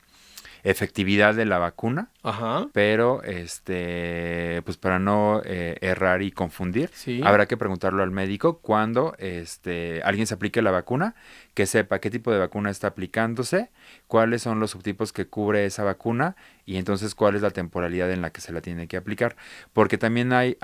efectividad 0.66 1.36
de 1.36 1.44
la 1.44 1.58
vacuna, 1.58 2.10
Ajá. 2.24 2.66
pero 2.72 3.22
este, 3.22 4.62
pues 4.64 4.76
para 4.76 4.98
no 4.98 5.40
eh, 5.44 5.78
errar 5.80 6.22
y 6.22 6.32
confundir, 6.32 6.90
habrá 7.22 7.46
que 7.46 7.56
preguntarlo 7.56 8.02
al 8.02 8.10
médico 8.10 8.58
cuando 8.58 9.14
este, 9.18 10.02
alguien 10.02 10.26
se 10.26 10.34
aplique 10.34 10.60
la 10.62 10.72
vacuna, 10.72 11.14
que 11.54 11.66
sepa 11.66 12.00
qué 12.00 12.10
tipo 12.10 12.32
de 12.32 12.40
vacuna 12.40 12.70
está 12.70 12.88
aplicándose, 12.88 13.70
cuáles 14.08 14.42
son 14.42 14.58
los 14.58 14.72
subtipos 14.72 15.12
que 15.12 15.28
cubre 15.28 15.66
esa 15.66 15.84
vacuna 15.84 16.34
y 16.64 16.78
entonces 16.78 17.14
cuál 17.14 17.36
es 17.36 17.42
la 17.42 17.50
temporalidad 17.50 18.10
en 18.10 18.20
la 18.20 18.30
que 18.30 18.40
se 18.40 18.52
la 18.52 18.60
tiene 18.60 18.88
que 18.88 18.96
aplicar, 18.96 19.36
porque 19.72 19.98
también 19.98 20.32
hay 20.32 20.56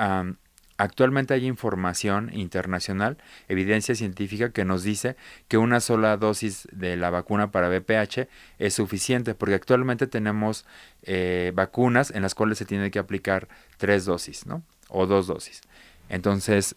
Actualmente 0.82 1.32
hay 1.32 1.46
información 1.46 2.28
internacional, 2.32 3.16
evidencia 3.46 3.94
científica 3.94 4.50
que 4.50 4.64
nos 4.64 4.82
dice 4.82 5.14
que 5.46 5.56
una 5.56 5.78
sola 5.78 6.16
dosis 6.16 6.66
de 6.72 6.96
la 6.96 7.08
vacuna 7.08 7.52
para 7.52 7.68
VPH 7.68 8.26
es 8.58 8.74
suficiente, 8.74 9.36
porque 9.36 9.54
actualmente 9.54 10.08
tenemos 10.08 10.66
eh, 11.04 11.52
vacunas 11.54 12.10
en 12.10 12.22
las 12.22 12.34
cuales 12.34 12.58
se 12.58 12.64
tiene 12.64 12.90
que 12.90 12.98
aplicar 12.98 13.46
tres 13.76 14.06
dosis, 14.06 14.44
¿no? 14.44 14.64
O 14.88 15.06
dos 15.06 15.28
dosis. 15.28 15.60
Entonces, 16.08 16.74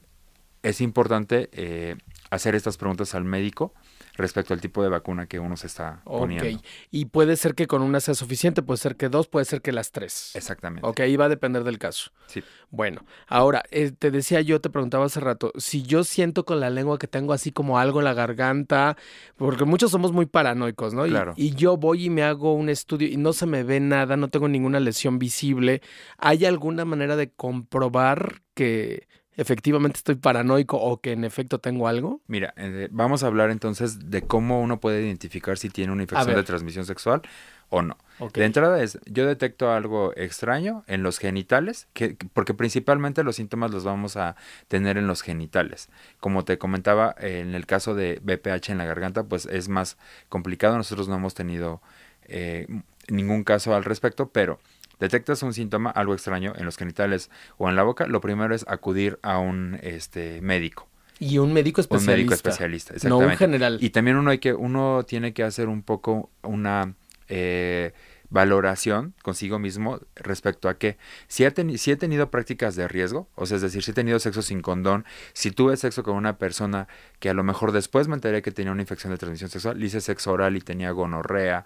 es 0.62 0.82
importante 0.82 1.50
eh, 1.54 1.96
hacer 2.30 2.54
estas 2.54 2.78
preguntas 2.78 3.16
al 3.16 3.24
médico 3.24 3.74
respecto 4.16 4.54
al 4.54 4.62
tipo 4.62 4.82
de 4.84 4.90
vacuna 4.90 5.28
que 5.28 5.40
uno 5.40 5.58
se 5.58 5.68
está 5.68 6.02
poniendo. 6.04 6.58
Ok, 6.58 6.66
y 6.92 7.06
puede 7.06 7.36
ser 7.36 7.56
que 7.56 7.68
con 7.68 7.82
una 7.82 8.00
sea 8.00 8.14
suficiente, 8.14 8.62
puede 8.62 8.78
ser 8.78 8.96
que 8.96 9.10
dos, 9.10 9.28
puede 9.28 9.46
ser 9.46 9.62
que 9.62 9.72
las 9.72 9.92
tres. 9.92 10.32
Exactamente. 10.36 10.88
Ok, 10.88 11.02
ahí 11.02 11.16
va 11.16 11.26
a 11.26 11.30
depender 11.30 11.64
del 11.64 11.78
caso. 11.78 12.12
Sí. 12.28 12.44
Bueno, 12.70 13.06
ahora, 13.28 13.64
eh, 13.72 13.92
te 13.92 14.12
decía 14.12 14.42
yo, 14.42 14.60
te 14.62 14.70
preguntaba 14.70 15.06
hace 15.06 15.20
rato, 15.20 15.52
si 15.58 15.84
yo 15.84 16.04
siento 16.04 16.46
con 16.46 16.60
la 16.60 16.70
lengua 16.70 16.98
que 16.98 17.08
tengo 17.08 17.34
así 17.34 17.52
como 17.52 17.80
algo 17.80 18.00
en 18.00 18.06
la 18.06 18.14
garganta, 18.14 18.98
porque 19.38 19.66
muchos 19.66 19.92
somos 19.92 20.12
muy 20.12 20.26
paranoicos, 20.26 20.94
¿no? 20.94 21.06
Claro. 21.06 21.34
Y, 21.38 21.48
y 21.48 21.56
yo 21.56 21.78
voy 21.78 22.06
y 22.06 22.10
me 22.10 22.24
hago 22.24 22.54
un 22.54 22.70
estudio 22.70 23.08
y 23.08 23.18
no 23.18 23.34
se 23.34 23.46
me 23.46 23.64
ve 23.64 23.80
nada, 23.80 24.18
no 24.18 24.30
tengo 24.30 24.48
ninguna 24.48 24.80
lesión 24.80 25.20
visible, 25.20 25.82
¿hay 26.18 26.46
alguna 26.46 26.86
manera 26.86 27.16
de 27.16 27.32
comprobar 27.32 28.42
que 28.54 29.08
efectivamente 29.38 29.98
estoy 29.98 30.16
paranoico 30.16 30.78
o 30.78 31.02
que 31.02 31.12
en 31.12 31.24
efecto 31.24 31.60
tengo 31.60 31.88
algo? 31.88 32.22
Mira, 32.28 32.54
eh, 32.58 32.88
vamos 32.92 33.24
a 33.24 33.28
hablar 33.28 33.50
entonces 33.50 34.10
de 34.10 34.22
cómo 34.22 34.62
uno 34.62 34.80
puede 34.80 35.06
identificar 35.06 35.58
si 35.58 35.70
tiene 35.70 35.92
una 35.92 36.04
infección 36.04 36.36
de 36.36 36.44
transmisión 36.44 36.86
sexual 36.86 37.22
o 37.70 37.82
no. 37.82 37.98
De 38.34 38.46
entrada 38.46 38.82
es, 38.82 39.00
yo 39.06 39.26
detecto 39.26 39.72
algo 39.72 40.14
extraño 40.16 40.84
en 40.88 41.04
los 41.04 41.18
genitales, 41.18 41.88
que, 41.94 42.16
porque 42.34 42.54
principalmente 42.54 43.24
los 43.24 43.36
síntomas 43.36 43.72
los 43.72 43.84
vamos 43.84 44.16
a 44.16 44.36
tener 44.68 44.98
en 44.98 45.08
los 45.08 45.22
genitales. 45.22 45.90
Como 46.20 46.46
te 46.46 46.58
comentaba, 46.58 47.14
en 47.20 47.56
el 47.56 47.66
caso 47.66 47.94
de 47.94 48.22
BPH 48.24 48.70
en 48.70 48.78
la 48.78 48.86
garganta, 48.86 49.24
pues 49.24 49.46
es 49.48 49.68
más 49.68 49.98
complicado. 50.30 50.78
Nosotros 50.78 51.10
no 51.10 51.16
hemos 51.16 51.34
tenido 51.34 51.82
eh, 52.28 52.68
ningún 53.10 53.44
caso 53.44 53.76
al 53.76 53.84
respecto, 53.84 54.30
pero 54.30 54.60
detectas 55.00 55.44
un 55.44 55.54
síntoma, 55.54 55.90
algo 55.90 56.14
extraño 56.14 56.54
en 56.56 56.66
los 56.66 56.78
genitales 56.78 57.30
o 57.58 57.70
en 57.70 57.76
la 57.76 57.84
boca, 57.84 58.08
lo 58.08 58.22
primero 58.22 58.54
es 58.56 58.66
acudir 58.68 59.20
a 59.22 59.40
un 59.40 59.80
este, 59.82 60.42
médico. 60.42 60.88
Y 61.20 61.38
un 61.38 61.54
médico 61.54 61.82
especialista. 61.82 62.12
Un 62.12 62.18
médico 62.18 62.34
especialista, 62.34 62.94
exactamente. 62.94 63.26
No 63.26 63.32
un 63.32 63.38
general. 63.38 63.78
Y 63.82 63.90
también 63.92 64.18
uno 64.18 64.32
hay 64.32 64.40
que, 64.40 64.54
uno 64.54 65.04
tiene 65.08 65.34
que 65.34 65.44
hacer 65.44 65.70
un 65.70 65.82
poco 65.82 66.30
una 66.44 66.94
eh, 67.30 67.94
valoración 68.30 69.14
consigo 69.22 69.60
mismo 69.60 70.00
respecto 70.16 70.70
a 70.70 70.78
que 70.78 70.98
si, 71.28 71.46
si 71.78 71.92
he 71.92 71.96
tenido 71.96 72.32
prácticas 72.32 72.76
de 72.76 72.88
riesgo, 72.88 73.28
o 73.36 73.46
sea, 73.46 73.58
es 73.58 73.62
decir, 73.62 73.84
si 73.84 73.92
he 73.92 73.94
tenido 73.94 74.20
sexo 74.20 74.42
sin 74.42 74.62
condón, 74.62 75.06
si 75.34 75.52
tuve 75.52 75.78
sexo 75.78 76.04
con 76.04 76.16
una 76.16 76.38
persona 76.38 76.88
que 77.20 77.30
a 77.30 77.34
lo 77.34 77.44
mejor 77.44 77.72
después 77.72 78.08
me 78.08 78.16
enteré 78.16 78.42
que 78.42 78.52
tenía 78.52 78.72
una 78.72 78.82
infección 78.82 79.12
de 79.12 79.18
transmisión 79.18 79.50
sexual, 79.50 79.82
hice 79.84 80.02
sexo 80.02 80.32
oral 80.32 80.56
y 80.56 80.62
tenía 80.62 80.92
gonorrea, 80.92 81.66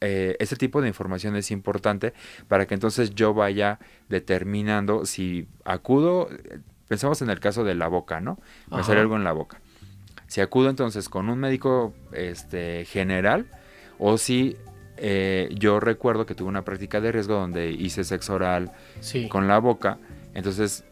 eh, 0.00 0.36
ese 0.40 0.56
tipo 0.56 0.80
de 0.80 0.88
información 0.88 1.36
es 1.36 1.50
importante 1.50 2.14
para 2.48 2.66
que 2.66 2.74
entonces 2.74 3.14
yo 3.14 3.34
vaya 3.34 3.78
determinando 4.08 5.04
si 5.06 5.48
acudo, 5.64 6.28
pensamos 6.88 7.22
en 7.22 7.30
el 7.30 7.40
caso 7.40 7.64
de 7.64 7.74
la 7.74 7.88
boca, 7.88 8.20
¿no? 8.20 8.38
Me 8.70 8.82
sale 8.82 9.00
algo 9.00 9.16
en 9.16 9.24
la 9.24 9.32
boca. 9.32 9.60
Si 10.26 10.40
acudo 10.40 10.70
entonces 10.70 11.08
con 11.08 11.28
un 11.28 11.38
médico 11.38 11.92
este, 12.12 12.84
general 12.84 13.46
o 13.98 14.16
si 14.16 14.56
eh, 15.00 15.48
yo 15.54 15.80
recuerdo 15.80 16.26
que 16.26 16.34
tuve 16.34 16.48
una 16.48 16.62
práctica 16.62 17.00
de 17.00 17.10
riesgo 17.10 17.34
donde 17.34 17.70
hice 17.70 18.04
sexo 18.04 18.34
oral 18.34 18.70
con 19.28 19.48
la 19.48 19.58
boca, 19.58 19.98
entonces 20.34 20.84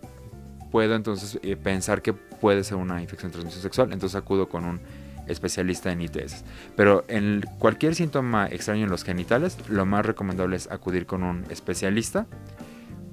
puedo 0.70 0.94
entonces 0.94 1.38
eh, 1.42 1.56
pensar 1.56 2.02
que 2.02 2.12
puede 2.12 2.64
ser 2.64 2.76
una 2.76 3.02
infección 3.02 3.30
de 3.30 3.34
transmisión 3.34 3.62
sexual, 3.62 3.92
entonces 3.92 4.16
acudo 4.16 4.48
con 4.48 4.64
un 4.64 4.80
especialista 5.26 5.92
en 5.92 6.00
ITS. 6.00 6.44
Pero 6.76 7.04
en 7.08 7.44
cualquier 7.58 7.94
síntoma 7.94 8.46
extraño 8.46 8.84
en 8.84 8.90
los 8.90 9.04
genitales, 9.04 9.58
lo 9.68 9.84
más 9.86 10.06
recomendable 10.06 10.56
es 10.56 10.70
acudir 10.70 11.06
con 11.06 11.22
un 11.22 11.44
especialista. 11.50 12.26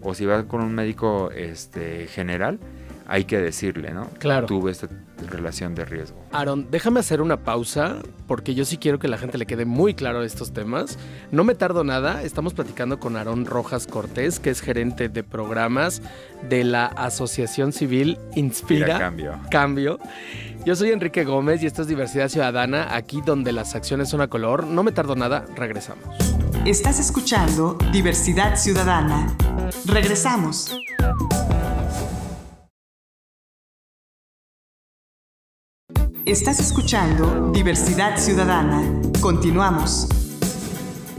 O 0.02 0.14
si 0.14 0.26
va 0.26 0.48
con 0.48 0.62
un 0.62 0.74
médico 0.76 1.32
este, 1.32 2.08
general, 2.08 2.60
hay 3.08 3.26
que 3.26 3.40
decirle, 3.40 3.92
¿no? 3.92 4.10
Claro. 4.20 4.48
Tuve 4.48 4.72
esta 4.72 4.88
relación 5.30 5.76
de 5.76 5.86
riesgo. 5.86 6.18
Aaron, 6.32 6.70
déjame 6.72 7.00
hacer 7.00 7.22
una 7.22 7.38
pausa 7.44 7.98
porque 8.28 8.54
yo 8.54 8.66
sí 8.66 8.78
quiero 8.78 9.00
que 9.00 9.08
la 9.08 9.18
gente 9.18 9.38
le 9.38 9.46
quede 9.46 9.66
muy 9.66 9.94
claro 9.94 10.24
estos 10.24 10.54
temas. 10.54 10.98
No 11.32 11.44
me 11.44 11.56
tardo 11.56 11.84
nada, 11.84 12.24
estamos 12.24 12.54
platicando 12.54 13.00
con 13.00 13.16
Aaron 13.16 13.46
Rojas 13.46 13.88
Cortés, 13.88 14.40
que 14.40 14.50
es 14.50 14.62
gerente 14.62 15.10
de 15.10 15.24
programas 15.24 16.02
de 16.50 16.64
la 16.64 16.86
Asociación 16.86 17.72
Civil 17.74 18.18
Inspira, 18.36 19.00
Cambio. 19.00 19.40
Cambio. 19.50 20.00
Yo 20.66 20.76
soy 20.76 20.92
Enrique 20.92 21.24
Gómez 21.24 21.62
y 21.62 21.68
esto 21.68 21.84
es 21.84 21.88
Diversidad 21.88 22.28
Ciudadana, 22.28 22.96
aquí 22.96 23.22
donde 23.24 23.52
las 23.52 23.76
acciones 23.76 24.10
son 24.10 24.22
a 24.22 24.28
color. 24.28 24.66
No 24.66 24.84
me 24.84 24.92
tardo 24.92 25.16
nada, 25.16 25.46
regresamos. 25.56 26.04
Estás 26.66 27.00
escuchando 27.00 27.78
Diversidad 27.92 28.56
Ciudadana. 28.56 29.36
Regresamos. 29.86 30.76
Estás 36.26 36.60
escuchando 36.60 37.52
Diversidad 37.52 38.18
Ciudadana. 38.18 38.82
Continuamos. 39.22 40.08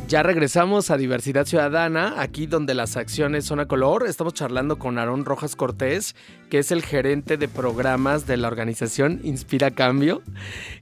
Ya 0.09 0.25
regresamos 0.25 0.91
a 0.91 0.97
Diversidad 0.97 1.47
Ciudadana, 1.47 2.15
aquí 2.21 2.49
donde 2.49 2.75
las 2.75 2.97
acciones 2.97 3.45
son 3.45 3.61
a 3.61 3.67
color. 3.67 4.05
Estamos 4.09 4.35
charlando 4.35 4.81
con 4.81 4.99
Aarón 4.99 5.25
Rojas 5.25 5.55
Cortés, 5.55 6.17
que 6.51 6.59
es 6.59 6.73
el 6.73 6.83
gerente 6.83 7.37
de 7.37 7.47
programas 7.47 8.27
de 8.27 8.37
la 8.37 8.49
organización 8.49 9.21
Inspira 9.23 9.71
Cambio, 9.71 10.23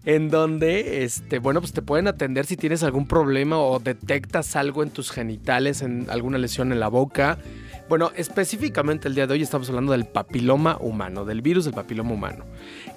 en 0.06 0.30
donde, 0.30 1.04
este, 1.04 1.38
bueno, 1.38 1.60
pues 1.60 1.74
te 1.74 1.82
pueden 1.82 2.08
atender 2.08 2.46
si 2.46 2.56
tienes 2.56 2.82
algún 2.82 3.06
problema 3.06 3.58
o 3.58 3.78
detectas 3.78 4.56
algo 4.56 4.82
en 4.82 4.88
tus 4.88 5.10
genitales, 5.10 5.82
en 5.82 6.06
alguna 6.08 6.38
lesión 6.38 6.72
en 6.72 6.80
la 6.80 6.88
boca. 6.88 7.38
Bueno, 7.88 8.12
específicamente 8.16 9.08
el 9.08 9.14
día 9.14 9.26
de 9.26 9.34
hoy 9.34 9.42
estamos 9.42 9.68
hablando 9.68 9.92
del 9.92 10.06
papiloma 10.06 10.78
humano, 10.80 11.26
del 11.26 11.42
virus 11.42 11.66
del 11.66 11.74
papiloma 11.74 12.12
humano, 12.12 12.44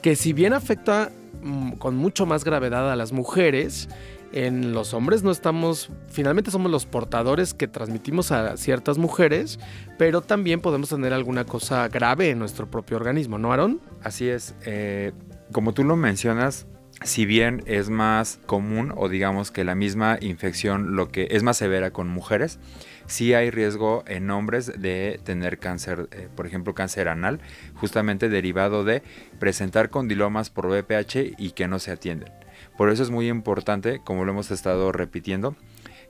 que 0.02 0.16
si 0.16 0.34
bien 0.34 0.54
afecta 0.54 1.12
mm, 1.42 1.74
con 1.74 1.96
mucho 1.96 2.26
más 2.26 2.44
gravedad 2.44 2.92
a 2.92 2.96
las 2.96 3.12
mujeres, 3.12 3.90
en 4.34 4.74
los 4.74 4.94
hombres 4.94 5.24
no 5.24 5.32
estamos, 5.32 5.90
finalmente 6.10 6.52
somos 6.52 6.70
los 6.70 6.86
portadores 6.86 7.54
que 7.54 7.68
transmitimos 7.68 8.32
a 8.32 8.58
ciertas 8.58 8.98
mujeres, 8.98 9.60
pero 9.98 10.22
también 10.22 10.60
podemos 10.60 10.90
tener 10.90 11.14
alguna 11.14 11.46
cosa 11.46 11.88
grave 11.88 12.30
en 12.30 12.40
nuestro 12.40 12.70
propio 12.70 12.98
organismo, 12.98 13.38
¿no, 13.38 13.54
Aaron? 13.54 13.80
Así 14.04 14.28
es. 14.28 14.54
Eh, 14.66 15.14
como 15.52 15.74
tú 15.74 15.84
lo 15.84 15.96
mencionas, 15.96 16.68
si 17.04 17.26
bien 17.26 17.64
es 17.66 17.90
más 17.90 18.40
común 18.46 18.92
o 18.96 19.10
digamos 19.10 19.52
que 19.52 19.64
la 19.64 19.76
misma 19.76 20.18
infección 20.20 20.96
lo 20.96 21.10
que 21.10 21.28
es 21.32 21.44
más 21.44 21.58
severa 21.58 21.92
con 21.92 22.08
mujeres, 22.08 22.60
sí 23.06 23.34
hay 23.34 23.52
riesgo 23.52 24.04
en 24.08 24.30
hombres 24.32 24.72
de 24.80 25.20
tener 25.24 25.60
cáncer, 25.60 26.10
eh, 26.12 26.28
por 26.36 26.48
ejemplo 26.48 26.74
cáncer 26.74 27.08
anal, 27.08 27.40
justamente 27.76 28.30
derivado 28.30 28.84
de 28.84 29.04
presentar 29.40 29.90
condilomas 29.90 30.50
por 30.50 30.68
VPH 30.68 31.36
y 31.38 31.52
que 31.52 31.68
no 31.68 31.80
se 31.80 31.92
atienden. 31.92 32.32
Por 32.78 32.90
eso 32.90 33.04
es 33.04 33.10
muy 33.10 33.28
importante, 33.28 34.02
como 34.04 34.26
lo 34.26 34.32
hemos 34.32 34.52
estado 34.52 34.92
repitiendo, 34.92 35.56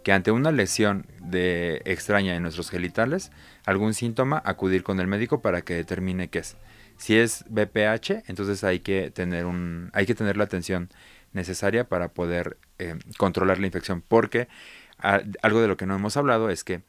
que 0.03 0.13
ante 0.13 0.31
una 0.31 0.51
lesión 0.51 1.05
de 1.21 1.81
extraña 1.85 2.35
en 2.35 2.43
nuestros 2.43 2.69
genitales, 2.69 3.31
algún 3.65 3.93
síntoma, 3.93 4.41
acudir 4.45 4.83
con 4.83 4.99
el 4.99 5.07
médico 5.07 5.41
para 5.41 5.61
que 5.61 5.75
determine 5.75 6.29
qué 6.29 6.39
es. 6.39 6.55
Si 6.97 7.17
es 7.17 7.45
BPH, 7.49 8.23
entonces 8.27 8.63
hay 8.63 8.79
que 8.79 9.11
tener 9.11 9.45
un, 9.45 9.89
hay 9.93 10.05
que 10.05 10.15
tener 10.15 10.37
la 10.37 10.45
atención 10.45 10.89
necesaria 11.33 11.87
para 11.87 12.09
poder 12.09 12.57
eh, 12.79 12.95
controlar 13.17 13.59
la 13.59 13.67
infección, 13.67 14.03
porque 14.07 14.47
algo 14.97 15.61
de 15.61 15.67
lo 15.67 15.77
que 15.77 15.85
no 15.85 15.95
hemos 15.95 16.17
hablado 16.17 16.49
es 16.49 16.63
que 16.63 16.81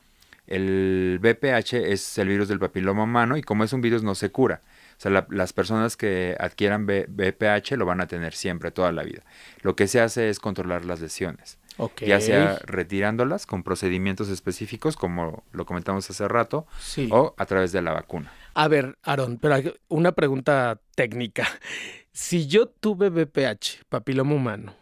el 0.46 1.18
BPH 1.20 1.74
es 1.74 2.16
el 2.16 2.28
virus 2.28 2.48
del 2.48 2.58
papiloma 2.58 3.04
humano 3.04 3.36
y 3.36 3.42
como 3.42 3.64
es 3.64 3.72
un 3.74 3.82
virus 3.82 4.02
no 4.02 4.14
se 4.14 4.30
cura, 4.30 4.62
O 4.96 5.00
sea, 5.00 5.26
las 5.28 5.52
personas 5.52 5.96
que 5.98 6.36
adquieran 6.40 6.86
BPH 6.86 7.76
lo 7.76 7.84
van 7.84 8.00
a 8.00 8.06
tener 8.06 8.32
siempre, 8.32 8.70
toda 8.70 8.90
la 8.92 9.02
vida. 9.02 9.22
Lo 9.60 9.76
que 9.76 9.86
se 9.88 10.00
hace 10.00 10.30
es 10.30 10.40
controlar 10.40 10.86
las 10.86 11.00
lesiones. 11.00 11.57
Ya 12.04 12.20
sea 12.20 12.58
retirándolas 12.64 13.46
con 13.46 13.62
procedimientos 13.62 14.28
específicos, 14.28 14.96
como 14.96 15.44
lo 15.52 15.66
comentamos 15.66 16.08
hace 16.10 16.26
rato, 16.26 16.66
o 17.10 17.34
a 17.36 17.46
través 17.46 17.72
de 17.72 17.82
la 17.82 17.92
vacuna. 17.92 18.32
A 18.54 18.68
ver, 18.68 18.98
Aaron, 19.02 19.38
pero 19.38 19.56
una 19.88 20.12
pregunta 20.12 20.80
técnica. 20.94 21.46
Si 22.10 22.48
yo 22.48 22.66
tuve 22.66 23.10
BPH, 23.10 23.84
papiloma 23.88 24.34
humano, 24.34 24.74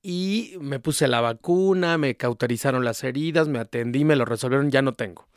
y 0.00 0.56
me 0.60 0.80
puse 0.80 1.08
la 1.08 1.22
vacuna, 1.22 1.96
me 1.96 2.14
cauterizaron 2.16 2.84
las 2.84 3.04
heridas, 3.04 3.48
me 3.48 3.58
atendí, 3.58 4.04
me 4.04 4.16
lo 4.16 4.26
resolvieron, 4.26 4.70
ya 4.70 4.82
no 4.82 4.92
tengo. 4.92 5.28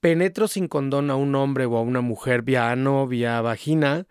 Penetro 0.00 0.48
sin 0.48 0.68
condón 0.68 1.10
a 1.10 1.16
un 1.16 1.34
hombre 1.34 1.64
o 1.64 1.78
a 1.78 1.80
una 1.80 2.02
mujer 2.02 2.42
vía 2.42 2.70
ano, 2.70 3.06
vía 3.06 3.40
vagina. 3.40 4.06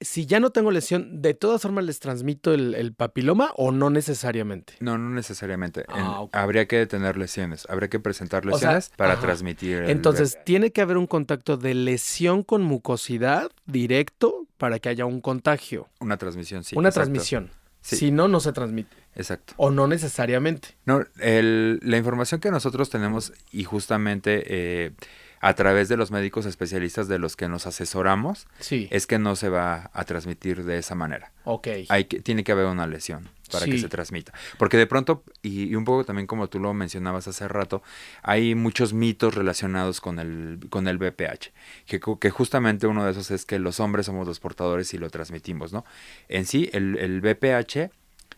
Si 0.00 0.26
ya 0.26 0.40
no 0.40 0.50
tengo 0.50 0.70
lesión, 0.70 1.20
¿de 1.20 1.34
todas 1.34 1.60
formas 1.60 1.84
les 1.84 2.00
transmito 2.00 2.54
el, 2.54 2.94
papiloma 2.94 3.52
o 3.56 3.70
no 3.70 3.90
necesariamente? 3.90 4.74
No, 4.80 4.96
no 4.96 5.10
necesariamente. 5.10 5.84
Ah, 5.88 6.26
habría 6.32 6.66
que 6.66 6.86
tener 6.86 7.16
lesiones, 7.18 7.66
habría 7.68 7.88
que 7.88 8.00
presentar 8.00 8.46
lesiones 8.46 8.90
para 8.96 9.20
transmitir. 9.20 9.84
Entonces, 9.88 10.38
tiene 10.44 10.72
que 10.72 10.80
haber 10.80 10.96
un 10.96 11.06
contacto 11.06 11.56
de 11.56 11.74
lesión 11.74 12.42
con 12.42 12.62
mucosidad 12.62 13.50
directo 13.66 14.46
para 14.56 14.78
que 14.78 14.88
haya 14.88 15.04
un 15.04 15.20
contagio. 15.20 15.88
Una 16.00 16.16
transmisión, 16.16 16.64
sí. 16.64 16.76
Una 16.76 16.90
transmisión. 16.90 17.50
Si 17.82 18.10
no, 18.10 18.28
no 18.28 18.40
se 18.40 18.52
transmite. 18.52 18.96
Exacto. 19.14 19.54
O 19.56 19.70
no 19.70 19.86
necesariamente. 19.86 20.76
No, 20.84 21.04
la 21.16 21.96
información 21.96 22.40
que 22.40 22.50
nosotros 22.50 22.90
tenemos 22.90 23.32
y 23.50 23.64
justamente 23.64 24.42
eh, 24.46 24.92
a 25.40 25.54
través 25.54 25.88
de 25.88 25.96
los 25.96 26.10
médicos 26.10 26.44
especialistas 26.44 27.08
de 27.08 27.18
los 27.18 27.34
que 27.34 27.48
nos 27.48 27.66
asesoramos, 27.66 28.46
es 28.70 29.06
que 29.06 29.18
no 29.18 29.36
se 29.36 29.48
va 29.48 29.90
a 29.94 30.04
transmitir 30.04 30.64
de 30.64 30.78
esa 30.78 30.94
manera. 30.94 31.32
Ok. 31.44 31.68
Hay 31.88 32.04
que, 32.04 32.20
tiene 32.20 32.44
que 32.44 32.52
haber 32.52 32.66
una 32.66 32.86
lesión 32.86 33.28
para 33.50 33.64
que 33.64 33.78
se 33.78 33.88
transmita. 33.88 34.32
Porque 34.58 34.76
de 34.76 34.86
pronto, 34.86 35.24
y, 35.42 35.74
un 35.74 35.84
poco 35.86 36.04
también 36.04 36.26
como 36.26 36.48
tú 36.48 36.60
lo 36.60 36.74
mencionabas 36.74 37.26
hace 37.26 37.48
rato, 37.48 37.82
hay 38.22 38.54
muchos 38.54 38.92
mitos 38.92 39.34
relacionados 39.34 40.02
con 40.02 40.18
el, 40.18 40.60
con 40.68 40.86
el 40.86 40.98
BPH, 40.98 41.52
que, 41.86 42.00
que 42.20 42.30
justamente 42.30 42.86
uno 42.86 43.04
de 43.04 43.12
esos 43.12 43.30
es 43.30 43.46
que 43.46 43.58
los 43.58 43.80
hombres 43.80 44.06
somos 44.06 44.26
los 44.26 44.40
portadores 44.40 44.92
y 44.92 44.98
lo 44.98 45.08
transmitimos, 45.08 45.72
¿no? 45.72 45.86
En 46.28 46.44
sí, 46.44 46.68
el, 46.74 46.98
el 46.98 47.22
BPH 47.22 47.90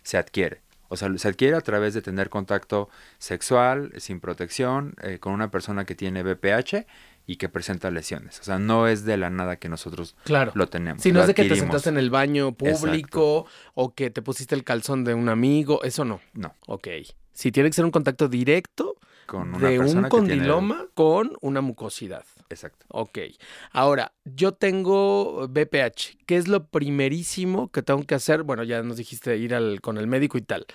se 0.04 0.18
adquiere. 0.18 0.60
O 0.92 0.96
sea, 0.96 1.08
se 1.16 1.26
adquiere 1.26 1.56
a 1.56 1.62
través 1.62 1.94
de 1.94 2.02
tener 2.02 2.28
contacto 2.28 2.90
sexual, 3.18 3.92
sin 3.96 4.20
protección, 4.20 4.94
eh, 5.02 5.18
con 5.18 5.32
una 5.32 5.50
persona 5.50 5.86
que 5.86 5.94
tiene 5.94 6.22
BPH 6.22 6.86
y 7.26 7.36
que 7.36 7.48
presenta 7.48 7.90
lesiones. 7.90 8.38
O 8.40 8.42
sea, 8.44 8.58
no 8.58 8.86
es 8.86 9.06
de 9.06 9.16
la 9.16 9.30
nada 9.30 9.56
que 9.56 9.70
nosotros 9.70 10.16
lo 10.26 10.66
tenemos. 10.68 11.02
Si 11.02 11.10
no 11.10 11.22
es 11.22 11.28
de 11.28 11.34
que 11.34 11.44
te 11.44 11.56
sentaste 11.56 11.88
en 11.88 11.96
el 11.96 12.10
baño 12.10 12.52
público 12.52 13.46
o 13.72 13.94
que 13.94 14.10
te 14.10 14.20
pusiste 14.20 14.54
el 14.54 14.64
calzón 14.64 15.02
de 15.04 15.14
un 15.14 15.30
amigo, 15.30 15.82
eso 15.82 16.04
no. 16.04 16.20
No. 16.34 16.54
Ok. 16.66 16.88
Si 17.32 17.52
tiene 17.52 17.70
que 17.70 17.74
ser 17.74 17.86
un 17.86 17.90
contacto 17.90 18.28
directo 18.28 18.96
con 19.26 19.54
una 19.54 19.68
de 19.68 19.78
un 19.78 20.08
condiloma 20.08 20.86
con 20.94 21.32
una 21.40 21.60
mucosidad. 21.60 22.24
Exacto. 22.48 22.84
Ok. 22.88 23.18
Ahora, 23.70 24.12
yo 24.24 24.52
tengo 24.52 25.48
BPH. 25.48 26.18
¿Qué 26.26 26.36
es 26.36 26.48
lo 26.48 26.66
primerísimo 26.66 27.70
que 27.70 27.82
tengo 27.82 28.02
que 28.04 28.14
hacer? 28.14 28.42
Bueno, 28.42 28.62
ya 28.62 28.82
nos 28.82 28.98
dijiste 28.98 29.36
ir 29.38 29.54
al, 29.54 29.80
con 29.80 29.96
el 29.96 30.06
médico 30.06 30.36
y 30.36 30.42
tal. 30.42 30.66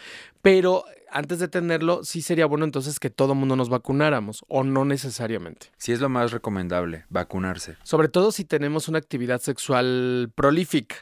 Pero 0.42 0.86
antes 1.12 1.39
de 1.39 1.48
tenerlo, 1.48 2.04
sí 2.04 2.22
sería 2.22 2.46
bueno 2.46 2.66
entonces 2.66 3.00
que 3.00 3.10
todo 3.10 3.36
mundo 3.36 3.56
nos 3.56 3.70
vacunáramos, 3.70 4.44
o 4.48 4.63
no 4.63 4.86
necesariamente. 4.86 5.68
Sí 5.77 5.92
es 5.92 6.01
lo 6.01 6.10
más 6.10 6.32
recomendable, 6.32 7.06
vacunarse. 7.10 7.77
Sobre 7.84 8.08
todo 8.08 8.32
si 8.32 8.44
tenemos 8.44 8.88
una 8.88 8.98
actividad 8.98 9.42
sexual 9.42 10.32
prolífica. 10.36 10.96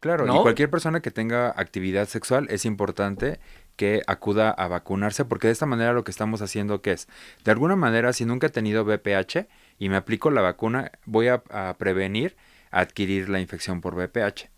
Claro, 0.00 0.26
y 0.26 0.42
cualquier 0.42 0.68
persona 0.68 1.00
que 1.00 1.10
tenga 1.10 1.48
actividad 1.56 2.06
sexual 2.06 2.46
es 2.50 2.66
importante 2.66 3.40
que 3.76 4.02
acuda 4.06 4.50
a 4.50 4.68
vacunarse 4.68 5.24
porque 5.24 5.48
de 5.48 5.52
esta 5.52 5.66
manera 5.66 5.92
lo 5.92 6.04
que 6.04 6.10
estamos 6.10 6.42
haciendo 6.42 6.80
que 6.82 6.92
es, 6.92 7.08
de 7.44 7.50
alguna 7.50 7.76
manera, 7.76 8.12
si 8.12 8.24
nunca 8.24 8.46
he 8.46 8.50
tenido 8.50 8.84
BPH 8.84 9.46
y 9.78 9.88
me 9.88 9.96
aplico 9.96 10.30
la 10.30 10.40
vacuna, 10.40 10.92
voy 11.04 11.28
a, 11.28 11.42
prevenir 11.78 12.36
adquirir 12.70 13.28
la 13.28 13.40
infección 13.40 13.80
por 13.80 13.94
BPH. 13.94 14.48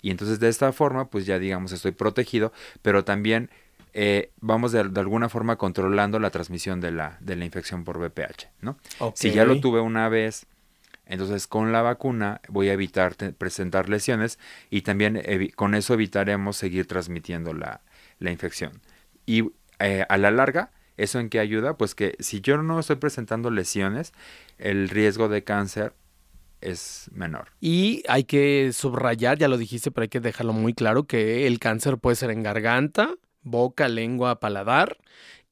Y 0.00 0.10
entonces 0.10 0.38
de 0.38 0.48
esta 0.48 0.72
forma, 0.72 1.08
pues 1.08 1.26
ya 1.26 1.38
digamos, 1.38 1.72
estoy 1.72 1.92
protegido, 1.92 2.52
pero 2.82 3.04
también 3.04 3.50
eh, 3.94 4.30
vamos 4.40 4.72
de, 4.72 4.80
alguna 4.80 5.28
forma 5.28 5.56
controlando 5.56 6.18
la 6.18 6.30
transmisión 6.30 6.80
de 6.80 6.92
la, 6.92 7.16
de 7.20 7.36
la 7.36 7.44
infección 7.44 7.84
por 7.84 7.98
BPH, 7.98 8.48
¿no? 8.60 8.78
Si 9.14 9.30
ya 9.30 9.44
lo 9.44 9.60
tuve 9.60 9.80
una 9.80 10.08
vez, 10.08 10.46
entonces 11.06 11.46
con 11.46 11.72
la 11.72 11.82
vacuna 11.82 12.40
voy 12.48 12.68
a 12.68 12.72
evitar 12.72 13.14
presentar 13.34 13.88
lesiones 13.88 14.38
y 14.70 14.82
también 14.82 15.22
con 15.54 15.74
eso 15.74 15.94
evitaremos 15.94 16.56
seguir 16.56 16.86
transmitiendo 16.86 17.54
la, 17.54 17.80
la 18.18 18.30
infección. 18.30 18.80
Y 19.26 19.50
eh, 19.78 20.04
a 20.08 20.18
la 20.18 20.30
larga, 20.30 20.70
¿eso 20.96 21.18
en 21.18 21.28
qué 21.28 21.40
ayuda? 21.40 21.76
Pues 21.76 21.94
que 21.94 22.16
si 22.20 22.40
yo 22.40 22.56
no 22.58 22.78
estoy 22.78 22.96
presentando 22.96 23.50
lesiones, 23.50 24.12
el 24.58 24.88
riesgo 24.88 25.28
de 25.28 25.44
cáncer 25.44 25.94
es 26.60 27.10
menor. 27.12 27.48
Y 27.60 28.02
hay 28.08 28.24
que 28.24 28.72
subrayar, 28.72 29.38
ya 29.38 29.48
lo 29.48 29.58
dijiste, 29.58 29.90
pero 29.90 30.02
hay 30.02 30.08
que 30.08 30.20
dejarlo 30.20 30.52
muy 30.52 30.74
claro, 30.74 31.04
que 31.04 31.46
el 31.46 31.58
cáncer 31.58 31.98
puede 31.98 32.16
ser 32.16 32.30
en 32.30 32.42
garganta, 32.42 33.14
boca, 33.42 33.88
lengua, 33.88 34.40
paladar, 34.40 34.96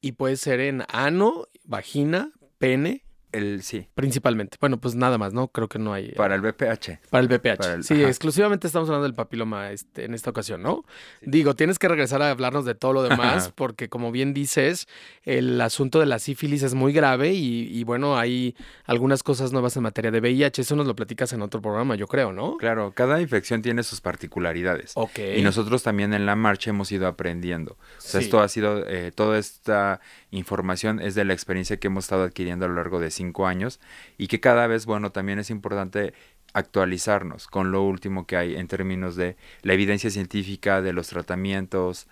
y 0.01 0.13
puede 0.13 0.35
ser 0.35 0.59
en 0.59 0.83
ano, 0.89 1.47
vagina, 1.63 2.31
pene, 2.57 3.03
el, 3.33 3.63
sí. 3.63 3.87
Principalmente. 3.95 4.57
Bueno, 4.59 4.79
pues 4.79 4.95
nada 4.95 5.17
más, 5.17 5.33
¿no? 5.33 5.47
Creo 5.49 5.67
que 5.67 5.79
no 5.79 5.93
hay. 5.93 6.05
Eh, 6.05 6.13
para 6.15 6.35
el 6.35 6.41
BPH. 6.41 7.09
Para 7.09 7.21
el 7.21 7.27
BPH. 7.27 7.83
sí, 7.83 8.03
exclusivamente 8.03 8.67
estamos 8.67 8.87
hablando 8.89 9.03
del 9.03 9.15
papiloma 9.15 9.71
este, 9.71 10.05
en 10.05 10.13
esta 10.13 10.29
ocasión, 10.29 10.61
¿no? 10.61 10.85
Digo, 11.21 11.55
tienes 11.55 11.79
que 11.79 11.87
regresar 11.87 12.21
a 12.21 12.29
hablarnos 12.29 12.65
de 12.65 12.75
todo 12.75 12.93
lo 12.93 13.03
demás, 13.03 13.51
porque 13.55 13.89
como 13.89 14.11
bien 14.11 14.33
dices, 14.33 14.87
el 15.23 15.59
asunto 15.59 15.99
de 15.99 16.05
la 16.05 16.19
sífilis 16.19 16.63
es 16.63 16.73
muy 16.73 16.93
grave 16.93 17.33
y, 17.33 17.83
bueno, 17.83 18.17
hay 18.17 18.55
algunas 18.85 19.23
cosas 19.23 19.51
nuevas 19.51 19.75
en 19.77 19.83
materia 19.83 20.11
de 20.11 20.19
VIH. 20.19 20.61
Eso 20.61 20.75
nos 20.75 20.87
lo 20.87 20.95
platicas 20.95 21.33
en 21.33 21.41
otro 21.41 21.61
programa, 21.61 21.95
yo 21.95 22.07
creo, 22.07 22.31
¿no? 22.31 22.57
Claro, 22.57 22.93
cada 22.95 23.19
infección 23.19 23.61
tiene 23.61 23.83
sus 23.83 24.01
particularidades. 24.01 24.91
Ok. 24.95 25.19
Y 25.37 25.41
nosotros 25.41 25.83
también 25.83 26.13
en 26.13 26.25
la 26.25 26.35
marcha 26.35 26.69
hemos 26.69 26.91
ido 26.91 27.07
aprendiendo. 27.07 27.73
O 27.73 28.01
sea, 28.01 28.21
esto 28.21 28.41
ha 28.41 28.47
sido, 28.47 28.87
eh, 28.87 29.11
toda 29.13 29.37
esta 29.39 29.99
información 30.31 30.99
es 30.99 31.15
de 31.15 31.25
la 31.25 31.33
experiencia 31.33 31.77
que 31.77 31.87
hemos 31.87 32.05
estado 32.05 32.23
adquiriendo 32.23 32.65
a 32.65 32.67
lo 32.67 32.75
largo 32.75 32.99
de 32.99 33.11
cinco 33.11 33.22
años 33.45 33.79
y 34.17 34.27
que 34.27 34.39
cada 34.39 34.67
vez, 34.67 34.85
bueno, 34.85 35.11
también 35.11 35.39
es 35.39 35.49
importante 35.49 36.13
actualizarnos 36.53 37.47
con 37.47 37.71
lo 37.71 37.81
último 37.81 38.27
que 38.27 38.37
hay 38.37 38.55
en 38.55 38.67
términos 38.67 39.15
de 39.15 39.37
la 39.63 39.73
evidencia 39.73 40.09
científica, 40.09 40.81
de 40.81 40.93
los 40.93 41.07
tratamientos 41.07 42.07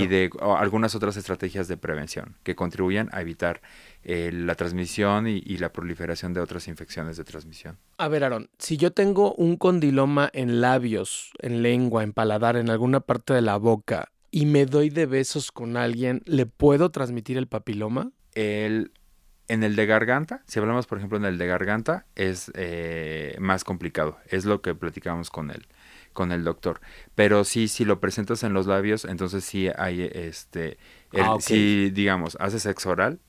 y 0.00 0.06
de 0.06 0.30
algunas 0.40 0.94
otras 0.94 1.16
estrategias 1.16 1.68
de 1.68 1.76
prevención 1.76 2.36
que 2.42 2.54
contribuyen 2.54 3.10
a 3.12 3.20
evitar 3.20 3.60
eh, 4.04 4.30
la 4.32 4.54
transmisión 4.54 5.28
y, 5.28 5.42
y, 5.44 5.58
la 5.58 5.72
proliferación 5.72 6.32
de 6.32 6.40
otras 6.40 6.68
infecciones 6.68 7.16
de 7.18 7.24
transmisión. 7.24 7.78
A 7.98 8.08
ver, 8.08 8.24
Aaron, 8.24 8.48
si 8.58 8.76
yo 8.76 8.92
tengo 8.92 9.34
un 9.34 9.56
condiloma 9.56 10.30
en 10.32 10.60
labios, 10.60 11.32
en 11.38 11.62
lengua, 11.62 12.02
en 12.02 12.12
paladar, 12.12 12.56
en 12.56 12.70
alguna 12.70 13.00
parte 13.00 13.34
de 13.34 13.42
la 13.42 13.58
boca, 13.58 14.10
y 14.32 14.46
me 14.46 14.66
doy 14.66 14.88
de 14.88 15.06
besos 15.06 15.52
con 15.52 15.76
alguien, 15.76 16.22
¿le 16.24 16.46
puedo 16.46 16.90
transmitir 16.90 17.36
el 17.36 17.46
papiloma? 17.46 18.10
El, 18.34 18.90
en 19.48 19.62
el 19.62 19.76
de 19.76 19.86
garganta, 19.86 20.42
si 20.46 20.58
hablamos 20.58 20.86
por 20.86 20.98
ejemplo 20.98 21.18
en 21.18 21.24
el 21.24 21.38
de 21.38 21.46
garganta, 21.46 22.06
es 22.14 22.50
eh, 22.54 23.36
más 23.38 23.64
complicado. 23.64 24.18
Es 24.28 24.44
lo 24.44 24.62
que 24.62 24.74
platicamos 24.74 25.30
con 25.30 25.50
el, 25.50 25.66
con 26.12 26.32
el 26.32 26.44
doctor. 26.44 26.80
Pero 27.14 27.44
sí, 27.44 27.68
si 27.68 27.84
lo 27.84 28.00
presentas 28.00 28.42
en 28.42 28.52
los 28.54 28.66
labios, 28.66 29.04
entonces 29.04 29.44
sí 29.44 29.68
hay 29.76 30.08
este... 30.12 30.78
Ah, 31.14 31.36
si 31.40 31.90
digamos, 31.90 32.36
haces 32.40 32.62
sexo 32.62 32.90
oral, 32.90 33.20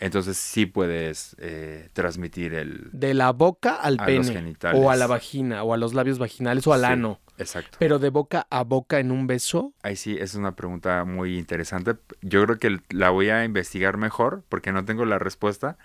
entonces 0.00 0.38
sí 0.38 0.66
puedes 0.66 1.36
eh, 1.38 1.90
transmitir 1.92 2.54
el... 2.54 2.88
De 2.92 3.12
la 3.12 3.32
boca 3.32 3.74
al 3.74 3.98
pene. 3.98 4.56
o 4.74 4.90
a 4.90 4.96
la 4.96 5.06
vagina, 5.06 5.62
o 5.62 5.74
a 5.74 5.76
los 5.76 5.92
labios 5.92 6.18
vaginales, 6.18 6.66
o 6.66 6.72
al 6.72 6.86
ano. 6.86 7.20
Exacto. 7.36 7.76
Pero 7.78 7.98
de 7.98 8.08
boca 8.08 8.46
a 8.50 8.64
boca 8.64 8.98
en 8.98 9.10
un 9.10 9.26
beso. 9.26 9.74
Ahí 9.82 9.96
sí, 9.96 10.16
es 10.18 10.34
una 10.34 10.56
pregunta 10.56 11.04
muy 11.04 11.38
interesante. 11.38 11.96
Yo 12.22 12.44
creo 12.44 12.58
que 12.58 12.80
la 12.90 13.10
voy 13.10 13.28
a 13.28 13.44
investigar 13.44 13.98
mejor 13.98 14.42
porque 14.48 14.72
no 14.72 14.84
tengo 14.84 15.04
la 15.04 15.18
respuesta 15.18 15.76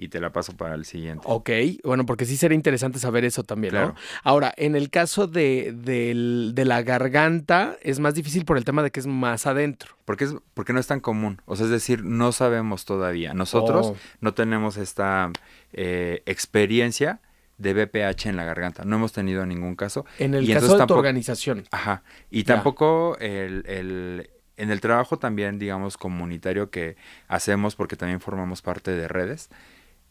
y 0.00 0.08
te 0.08 0.18
la 0.18 0.32
paso 0.32 0.56
para 0.56 0.74
el 0.76 0.86
siguiente. 0.86 1.24
Ok, 1.26 1.50
bueno, 1.84 2.06
porque 2.06 2.24
sí 2.24 2.38
sería 2.38 2.54
interesante 2.54 2.98
saber 2.98 3.26
eso 3.26 3.44
también, 3.44 3.74
¿no? 3.74 3.94
Ahora, 4.22 4.50
en 4.56 4.74
el 4.74 4.88
caso 4.88 5.26
de, 5.26 5.74
de, 5.74 6.64
la 6.64 6.80
garganta, 6.82 7.76
es 7.82 8.00
más 8.00 8.14
difícil 8.14 8.46
por 8.46 8.56
el 8.56 8.64
tema 8.64 8.82
de 8.82 8.90
que 8.90 9.00
es 9.00 9.06
más 9.06 9.46
adentro. 9.46 9.94
Porque, 10.06 10.24
es, 10.24 10.34
porque 10.54 10.72
no 10.72 10.80
es 10.80 10.86
tan 10.86 11.00
común, 11.00 11.42
o 11.44 11.54
sea, 11.54 11.66
es 11.66 11.70
decir, 11.70 12.02
no 12.02 12.32
sabemos 12.32 12.86
todavía. 12.86 13.34
Nosotros 13.34 13.88
oh. 13.88 13.96
no 14.22 14.32
tenemos 14.32 14.78
esta 14.78 15.30
eh, 15.74 16.22
experiencia 16.24 17.20
de 17.58 17.74
BPH 17.74 18.24
en 18.24 18.36
la 18.36 18.44
garganta. 18.44 18.86
No 18.86 18.96
hemos 18.96 19.12
tenido 19.12 19.44
ningún 19.44 19.76
caso. 19.76 20.06
En 20.18 20.32
el 20.32 20.50
caso 20.50 20.78
de 20.78 20.86
tu 20.86 20.94
organización. 20.94 21.64
Ajá. 21.72 22.04
Y 22.30 22.44
tampoco 22.44 23.18
el, 23.20 23.64
el, 23.66 24.30
en 24.56 24.70
el 24.70 24.80
trabajo 24.80 25.18
también, 25.18 25.58
digamos, 25.58 25.98
comunitario 25.98 26.70
que 26.70 26.96
hacemos, 27.28 27.76
porque 27.76 27.96
también 27.96 28.20
formamos 28.20 28.62
parte 28.62 28.92
de 28.92 29.08
redes, 29.08 29.50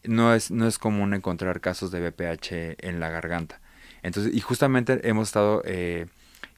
no 0.04 0.34
es, 0.34 0.50
no 0.50 0.66
es 0.66 0.78
común 0.78 1.14
encontrar 1.14 1.60
casos 1.60 1.90
de 1.90 2.00
BPH 2.10 2.76
en 2.86 3.00
la 3.00 3.10
garganta. 3.10 3.60
Entonces, 4.02 4.34
y 4.34 4.40
justamente 4.40 5.08
hemos 5.08 5.28
estado 5.28 5.62
eh, 5.64 6.06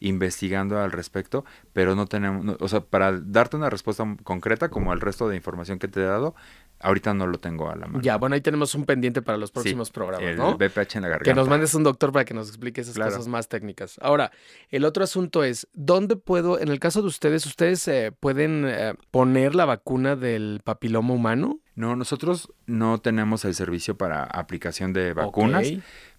investigando 0.00 0.80
al 0.80 0.92
respecto, 0.92 1.44
pero 1.72 1.94
no 1.94 2.06
tenemos, 2.06 2.56
o 2.60 2.68
sea, 2.68 2.80
para 2.80 3.12
darte 3.12 3.56
una 3.56 3.70
respuesta 3.70 4.04
concreta 4.24 4.68
como 4.68 4.92
el 4.92 5.00
resto 5.00 5.28
de 5.28 5.36
información 5.36 5.78
que 5.78 5.88
te 5.88 6.00
he 6.00 6.04
dado, 6.04 6.34
ahorita 6.82 7.14
no 7.14 7.26
lo 7.26 7.38
tengo 7.38 7.70
a 7.70 7.76
la 7.76 7.86
mano. 7.86 8.00
Ya, 8.02 8.16
bueno, 8.16 8.34
ahí 8.34 8.40
tenemos 8.40 8.74
un 8.74 8.84
pendiente 8.84 9.22
para 9.22 9.38
los 9.38 9.50
próximos 9.50 9.90
programas, 9.90 10.28
el 10.30 10.36
¿no? 10.36 10.56
BPH 10.56 10.96
en 10.96 11.02
la 11.02 11.08
garganta. 11.08 11.24
Que 11.24 11.34
nos 11.34 11.48
mandes 11.48 11.74
un 11.74 11.84
doctor 11.84 12.12
para 12.12 12.24
que 12.24 12.34
nos 12.34 12.48
explique 12.48 12.80
esas 12.80 12.94
Claro. 12.94 13.10
cosas 13.12 13.28
más 13.28 13.48
técnicas. 13.48 13.98
Ahora, 14.02 14.30
el 14.70 14.84
otro 14.84 15.04
asunto 15.04 15.44
es, 15.44 15.68
¿dónde 15.72 16.16
puedo, 16.16 16.58
en 16.60 16.68
el 16.68 16.78
caso 16.80 17.00
de 17.02 17.08
ustedes, 17.08 17.46
ustedes 17.46 17.86
eh, 17.88 18.12
pueden 18.18 18.64
eh, 18.66 18.94
poner 19.10 19.54
la 19.54 19.64
vacuna 19.64 20.16
del 20.16 20.60
papiloma 20.64 21.14
humano? 21.14 21.60
No, 21.74 21.96
nosotros 21.96 22.52
no 22.66 22.98
tenemos 22.98 23.44
el 23.44 23.54
servicio 23.54 23.96
para 23.96 24.24
aplicación 24.24 24.92
de 24.92 25.14
vacunas, 25.14 25.66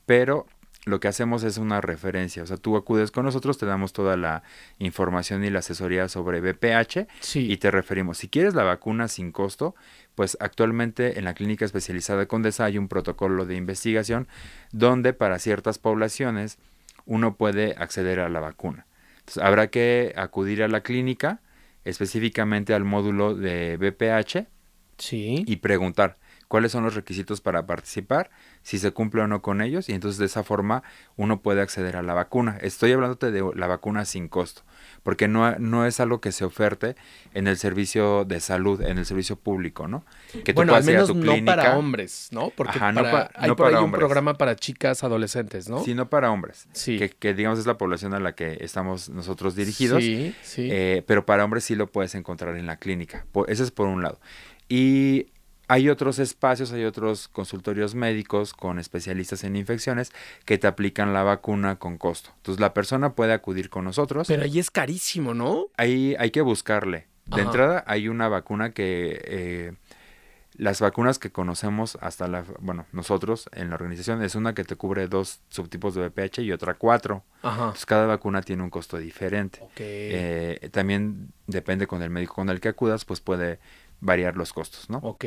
pero 0.05 0.45
lo 0.85 0.99
que 0.99 1.07
hacemos 1.07 1.43
es 1.43 1.57
una 1.57 1.79
referencia. 1.81 2.43
O 2.43 2.45
sea, 2.45 2.57
tú 2.57 2.75
acudes 2.75 3.09
con 3.11 3.23
nosotros, 3.25 3.57
te 3.57 3.65
damos 3.65 3.93
toda 3.93 4.17
la 4.17 4.43
información 4.79 5.43
y 5.45 5.49
la 5.49 5.59
asesoría 5.59 6.09
sobre 6.09 6.41
BPH 6.41 7.07
Sí. 7.21 7.51
y 7.51 7.57
te 7.57 7.71
referimos. 7.71 8.17
Si 8.17 8.27
quieres 8.27 8.53
la 8.53 8.63
vacuna 8.63 9.07
sin 9.07 9.31
costo, 9.31 9.75
pues 10.15 10.35
actualmente 10.41 11.17
en 11.19 11.25
la 11.25 11.33
clínica 11.35 11.63
especializada 11.63 12.19
de 12.19 12.27
Condesa 12.27 12.65
hay 12.65 12.77
un 12.77 12.89
protocolo 12.89 13.45
de 13.45 13.55
investigación 13.55 14.27
donde 14.71 15.13
para 15.13 15.39
ciertas 15.39 15.77
poblaciones 15.79 16.57
uno 17.05 17.35
puede 17.35 17.75
acceder 17.77 18.19
a 18.19 18.27
la 18.29 18.39
vacuna. 18.41 18.85
Entonces, 19.19 19.41
habrá 19.43 19.67
que 19.67 20.13
acudir 20.17 20.63
a 20.63 20.67
la 20.67 20.81
clínica, 20.81 21.39
específicamente 21.85 22.73
al 22.73 22.83
módulo 22.83 23.35
de 23.35 23.77
BPH, 23.77 24.47
Sí. 24.97 25.43
y 25.47 25.55
preguntar 25.57 26.17
cuáles 26.53 26.71
son 26.71 26.83
los 26.83 26.93
requisitos 26.93 27.41
para 27.41 27.65
participar, 27.65 28.29
si 28.61 28.77
se 28.77 28.91
cumple 28.91 29.23
o 29.23 29.27
no 29.27 29.41
con 29.41 29.59
ellos, 29.59 29.89
y 29.89 29.93
entonces 29.93 30.19
de 30.19 30.27
esa 30.27 30.43
forma 30.43 30.83
uno 31.15 31.41
puede 31.41 31.63
acceder 31.63 31.95
a 31.97 32.03
la 32.03 32.13
vacuna. 32.13 32.59
Estoy 32.61 32.91
hablándote 32.91 33.31
de 33.31 33.43
la 33.55 33.65
vacuna 33.65 34.05
sin 34.05 34.27
costo, 34.27 34.61
porque 35.01 35.27
no, 35.27 35.57
no 35.57 35.87
es 35.87 35.99
algo 35.99 36.21
que 36.21 36.31
se 36.31 36.45
oferte 36.45 36.95
en 37.33 37.47
el 37.47 37.57
servicio 37.57 38.23
de 38.25 38.39
salud, 38.39 38.83
en 38.83 38.99
el 38.99 39.05
servicio 39.07 39.35
público, 39.35 39.87
¿no? 39.87 40.05
Que 40.45 40.53
tú 40.53 40.57
bueno, 40.57 40.75
al 40.75 40.83
a 40.83 40.85
menos 40.85 41.07
tu 41.07 41.15
no 41.15 41.31
clínica, 41.31 41.55
para 41.55 41.75
hombres, 41.75 42.27
¿no? 42.29 42.51
Porque 42.51 42.77
Ajá, 42.77 42.91
no 42.91 43.01
para- 43.01 43.29
pa- 43.29 43.31
hay 43.33 43.47
no 43.49 43.55
por 43.55 43.65
ahí 43.65 43.71
para 43.71 43.79
un 43.81 43.85
hombres. 43.85 43.99
programa 44.01 44.33
para 44.37 44.55
chicas 44.55 45.03
adolescentes, 45.03 45.67
¿no? 45.69 45.83
sino 45.83 46.07
para 46.07 46.29
hombres, 46.29 46.67
Sí. 46.73 46.99
que, 46.99 47.09
que 47.09 47.33
digamos 47.33 47.57
es 47.57 47.65
la 47.65 47.79
población 47.79 48.13
a 48.13 48.19
la 48.19 48.35
que 48.35 48.59
estamos 48.61 49.09
nosotros 49.09 49.55
dirigidos. 49.55 50.03
Sí, 50.03 50.35
sí. 50.43 50.67
Eh, 50.71 51.01
pero 51.07 51.25
para 51.25 51.43
hombres 51.45 51.63
sí 51.63 51.73
lo 51.73 51.87
puedes 51.87 52.13
encontrar 52.13 52.55
en 52.57 52.67
la 52.67 52.77
clínica. 52.77 53.25
Po- 53.31 53.47
ese 53.47 53.63
es 53.63 53.71
por 53.71 53.87
un 53.87 54.03
lado. 54.03 54.19
Y 54.69 55.27
hay 55.73 55.89
otros 55.89 56.19
espacios, 56.19 56.71
hay 56.71 56.85
otros 56.85 57.27
consultorios 57.27 57.95
médicos 57.95 58.53
con 58.53 58.77
especialistas 58.77 59.43
en 59.43 59.55
infecciones 59.55 60.11
que 60.45 60.59
te 60.59 60.67
aplican 60.67 61.13
la 61.13 61.23
vacuna 61.23 61.77
con 61.77 61.97
costo. 61.97 62.29
Entonces 62.37 62.59
la 62.61 62.75
persona 62.75 63.13
puede 63.13 63.33
acudir 63.33 63.71
con 63.71 63.85
nosotros. 63.85 64.27
Pero 64.27 64.43
ahí 64.43 64.59
es 64.59 64.69
carísimo, 64.69 65.33
¿no? 65.33 65.65
Ahí 65.75 66.15
hay 66.19 66.29
que 66.29 66.41
buscarle. 66.41 67.07
De 67.25 67.41
Ajá. 67.41 67.49
entrada 67.49 67.83
hay 67.87 68.07
una 68.07 68.27
vacuna 68.27 68.71
que... 68.71 69.19
eh, 69.25 69.73
las 70.55 70.81
vacunas 70.81 71.17
que 71.17 71.31
conocemos 71.31 71.97
hasta 72.01 72.27
la... 72.27 72.45
Bueno, 72.59 72.85
nosotros 72.91 73.49
en 73.53 73.69
la 73.69 73.75
organización 73.75 74.21
es 74.21 74.35
una 74.35 74.53
que 74.53 74.63
te 74.63 74.75
cubre 74.75 75.07
dos 75.07 75.39
subtipos 75.49 75.95
de 75.95 76.07
VPH 76.07 76.43
y 76.43 76.51
otra 76.51 76.75
cuatro. 76.75 77.23
Ajá. 77.41 77.63
Entonces 77.63 77.87
cada 77.87 78.05
vacuna 78.05 78.43
tiene 78.43 78.61
un 78.61 78.69
costo 78.69 78.97
diferente. 78.97 79.59
Ok. 79.63 79.71
Eh, 79.79 80.69
también 80.71 81.33
depende 81.47 81.87
con 81.87 82.03
el 82.03 82.11
médico 82.11 82.35
con 82.35 82.49
el 82.49 82.59
que 82.59 82.69
acudas, 82.69 83.03
pues 83.03 83.19
puede 83.19 83.57
variar 84.03 84.35
los 84.35 84.53
costos, 84.53 84.89
¿no? 84.89 84.99
Ok. 84.99 85.25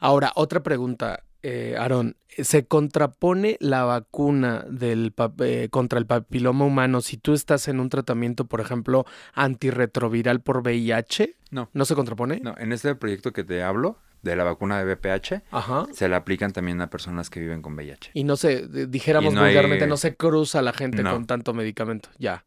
Ahora, 0.00 0.32
otra 0.34 0.62
pregunta, 0.62 1.24
eh, 1.42 1.76
Aarón. 1.78 2.16
¿Se 2.28 2.66
contrapone 2.66 3.56
la 3.60 3.84
vacuna 3.84 4.64
del 4.68 5.14
eh, 5.38 5.68
contra 5.70 5.98
el 5.98 6.06
papiloma 6.06 6.64
humano 6.64 7.00
si 7.00 7.16
tú 7.16 7.34
estás 7.34 7.68
en 7.68 7.80
un 7.80 7.88
tratamiento, 7.88 8.46
por 8.46 8.60
ejemplo, 8.60 9.06
antirretroviral 9.32 10.40
por 10.40 10.58
VIH? 10.58 11.36
No. 11.50 11.70
¿No 11.72 11.84
se 11.84 11.94
contrapone? 11.94 12.40
No, 12.40 12.54
en 12.58 12.72
este 12.72 12.94
proyecto 12.94 13.32
que 13.32 13.44
te 13.44 13.62
hablo, 13.62 13.98
de 14.26 14.36
la 14.36 14.44
vacuna 14.44 14.78
de 14.82 14.84
VPH, 14.94 15.42
Ajá. 15.50 15.86
se 15.92 16.08
la 16.08 16.18
aplican 16.18 16.52
también 16.52 16.80
a 16.80 16.90
personas 16.90 17.30
que 17.30 17.40
viven 17.40 17.62
con 17.62 17.74
VIH. 17.74 18.10
Y 18.14 18.24
no 18.24 18.36
se, 18.36 18.66
dijéramos 18.88 19.32
Y 19.32 19.36
no 19.36 19.42
hay- 19.42 19.54
vulgarmente, 19.54 19.86
no 19.86 19.96
se 19.96 20.16
cruza 20.16 20.60
la 20.62 20.72
gente 20.72 21.02
No. 21.02 21.12
con 21.12 21.26
tanto 21.26 21.54
medicamento. 21.54 22.08
Ya. 22.18 22.44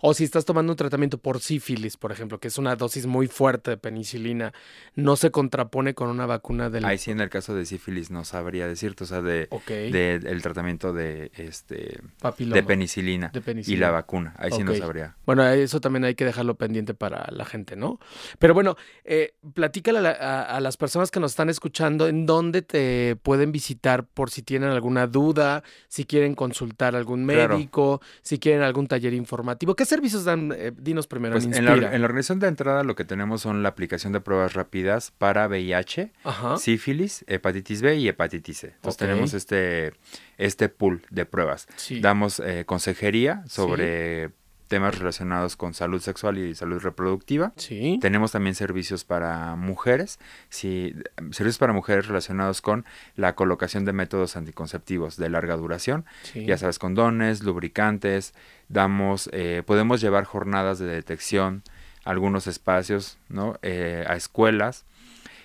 O 0.00 0.14
si 0.14 0.22
estás 0.24 0.44
tomando 0.44 0.72
un 0.72 0.76
tratamiento 0.76 1.18
por 1.18 1.40
sífilis, 1.40 1.96
por 1.96 2.12
ejemplo, 2.12 2.38
que 2.38 2.46
es 2.48 2.56
una 2.58 2.76
dosis 2.76 3.06
muy 3.06 3.26
fuerte 3.26 3.72
de 3.72 3.76
penicilina, 3.76 4.52
no 4.94 5.16
se 5.16 5.30
contrapone 5.32 5.94
con 5.94 6.08
una 6.08 6.24
vacuna 6.26 6.70
del. 6.70 6.84
Ahí 6.84 6.98
sí, 6.98 7.10
en 7.10 7.20
el 7.20 7.30
caso 7.30 7.54
de 7.54 7.64
sífilis, 7.66 8.10
no 8.10 8.24
sabría 8.24 8.68
decirte, 8.68 9.04
o 9.04 9.06
sea, 9.06 9.22
de, 9.22 9.48
Ok. 9.50 9.66
de- 9.66 10.14
el 10.24 10.42
tratamiento 10.42 10.92
de 10.92 11.32
este 11.36 12.00
papiloma. 12.20 12.54
de 12.54 12.62
penicilina, 12.62 13.28
De 13.32 13.40
y 13.40 13.42
penicilina. 13.42 13.86
la 13.86 13.92
vacuna. 13.92 14.34
Ahí 14.38 14.52
sí 14.52 14.62
no 14.62 14.74
sabría. 14.74 15.16
Bueno, 15.26 15.44
eso 15.48 15.80
también 15.80 16.04
hay 16.04 16.14
que 16.14 16.24
dejarlo 16.24 16.54
pendiente 16.56 16.94
para 16.94 17.26
la 17.32 17.44
gente, 17.44 17.74
¿no? 17.74 17.98
Pero 18.38 18.54
bueno, 18.54 18.76
eh, 19.04 19.34
platícale 19.54 19.98
a, 19.98 20.02
la- 20.02 20.10
a- 20.10 20.42
a 20.56 20.60
las 20.60 20.76
personas 20.76 21.10
que 21.10 21.15
nos 21.20 21.32
están 21.32 21.48
escuchando 21.50 22.08
en 22.08 22.26
dónde 22.26 22.62
te 22.62 23.16
pueden 23.22 23.52
visitar 23.52 24.04
por 24.06 24.30
si 24.30 24.42
tienen 24.42 24.70
alguna 24.70 25.06
duda, 25.06 25.62
si 25.88 26.04
quieren 26.04 26.34
consultar 26.34 26.94
a 26.94 26.98
algún 26.98 27.26
Claro. 27.26 27.56
médico, 27.56 28.00
si 28.22 28.38
quieren 28.38 28.62
algún 28.62 28.86
taller 28.86 29.14
informativo. 29.14 29.74
¿Qué 29.74 29.84
servicios 29.84 30.24
dan? 30.24 30.52
Eh, 30.56 30.72
dinos 30.76 31.06
primero, 31.06 31.32
Pues 31.34 31.44
en 31.44 31.54
en 31.54 31.64
la, 31.64 31.74
en 31.94 32.00
la 32.00 32.06
organización 32.06 32.38
de 32.40 32.48
entrada 32.48 32.82
lo 32.84 32.94
que 32.94 33.04
tenemos 33.04 33.40
son 33.42 33.62
la 33.62 33.68
aplicación 33.70 34.12
de 34.12 34.20
pruebas 34.20 34.54
rápidas 34.54 35.12
para 35.18 35.46
VIH, 35.48 36.12
Ajá. 36.24 36.56
sífilis, 36.58 37.24
hepatitis 37.28 37.82
B 37.82 37.96
y 37.96 38.08
hepatitis 38.08 38.58
C. 38.58 38.66
Entonces 38.74 38.96
tenemos 38.98 39.34
este, 39.34 39.92
este 40.38 40.68
pool 40.68 41.02
de 41.10 41.26
pruebas. 41.26 41.66
Sí. 41.76 42.00
Damos 42.00 42.40
eh, 42.40 42.64
consejería 42.66 43.42
sobre 43.48 44.30
temas 44.68 44.98
relacionados 44.98 45.56
con 45.56 45.74
salud 45.74 46.00
sexual 46.00 46.38
y 46.38 46.54
salud 46.54 46.80
reproductiva. 46.80 47.52
Sí. 47.56 47.98
Tenemos 48.00 48.32
también 48.32 48.54
servicios 48.54 49.04
para 49.04 49.56
mujeres, 49.56 50.18
sí, 50.48 50.94
servicios 51.30 51.58
para 51.58 51.72
mujeres 51.72 52.06
relacionados 52.06 52.60
con 52.60 52.84
la 53.14 53.34
colocación 53.34 53.84
de 53.84 53.92
métodos 53.92 54.36
anticonceptivos 54.36 55.16
de 55.16 55.28
larga 55.28 55.56
duración, 55.56 56.04
sí. 56.22 56.44
ya 56.44 56.58
sabes, 56.58 56.78
condones, 56.78 57.42
lubricantes, 57.42 58.34
damos, 58.68 59.30
eh, 59.32 59.62
podemos 59.64 60.00
llevar 60.00 60.24
jornadas 60.24 60.78
de 60.78 60.86
detección 60.86 61.62
a 62.04 62.10
algunos 62.10 62.46
espacios, 62.46 63.18
¿no? 63.28 63.58
Eh, 63.62 64.04
a 64.06 64.16
escuelas 64.16 64.84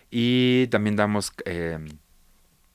y 0.10 0.68
también 0.68 0.96
damos 0.96 1.32
eh, 1.46 1.80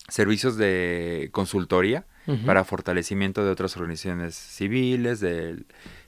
servicios 0.08 0.56
de 0.56 1.28
consultoría 1.32 2.04
para 2.44 2.64
fortalecimiento 2.64 3.44
de 3.44 3.52
otras 3.52 3.76
organizaciones 3.76 4.34
civiles, 4.34 5.20
de 5.20 5.62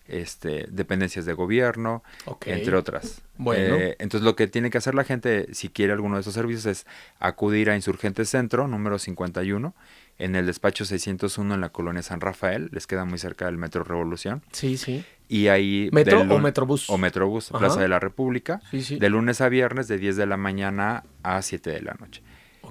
este, 0.09 0.67
dependencias 0.71 1.25
de 1.27 1.33
gobierno, 1.35 2.03
entre 2.47 2.75
otras. 2.77 3.23
Bueno. 3.37 3.77
Eh, 3.77 3.97
entonces 4.01 4.25
lo 4.25 4.35
que 4.37 4.47
tiene 4.49 4.71
que 4.71 4.79
hacer 4.79 4.95
la 4.95 5.05
gente, 5.05 5.55
si 5.55 5.69
quiere 5.69 5.93
alguno 5.93 6.17
de 6.17 6.23
esos 6.23 6.35
servicios, 6.35 6.67
es 6.67 6.87
acudir 7.21 7.71
a 7.71 7.77
Insurgentes 7.77 8.29
Centro, 8.31 8.67
número 8.69 8.99
51, 8.99 9.75
en 10.19 10.35
el 10.35 10.47
despacho 10.47 10.85
601 10.85 11.55
en 11.55 11.61
la 11.61 11.69
colonia 11.69 12.03
San 12.03 12.21
Rafael, 12.21 12.69
les 12.73 12.87
queda 12.87 13.05
muy 13.05 13.19
cerca 13.19 13.47
del 13.47 13.57
Metro 13.57 13.85
Revolución, 13.85 14.43
Sí, 14.51 14.77
sí. 14.77 15.05
y 15.29 15.47
ahí... 15.49 15.89
¿Metro 15.93 16.23
o 16.23 16.39
Metrobús? 16.41 16.91
O 16.91 16.99
Metrobús, 16.99 17.51
Ajá. 17.51 17.59
Plaza 17.61 17.81
de 17.81 17.89
la 17.89 18.01
República, 18.01 18.61
Sí, 18.71 18.83
sí. 18.83 18.99
de 18.99 19.09
lunes 19.11 19.41
a 19.41 19.49
viernes 19.49 19.87
de 19.87 19.99
10 19.99 20.17
de 20.17 20.27
la 20.27 20.37
mañana 20.37 21.05
a 21.23 21.41
7 21.43 21.71
de 21.71 21.83
la 21.83 21.95
noche. 21.95 22.23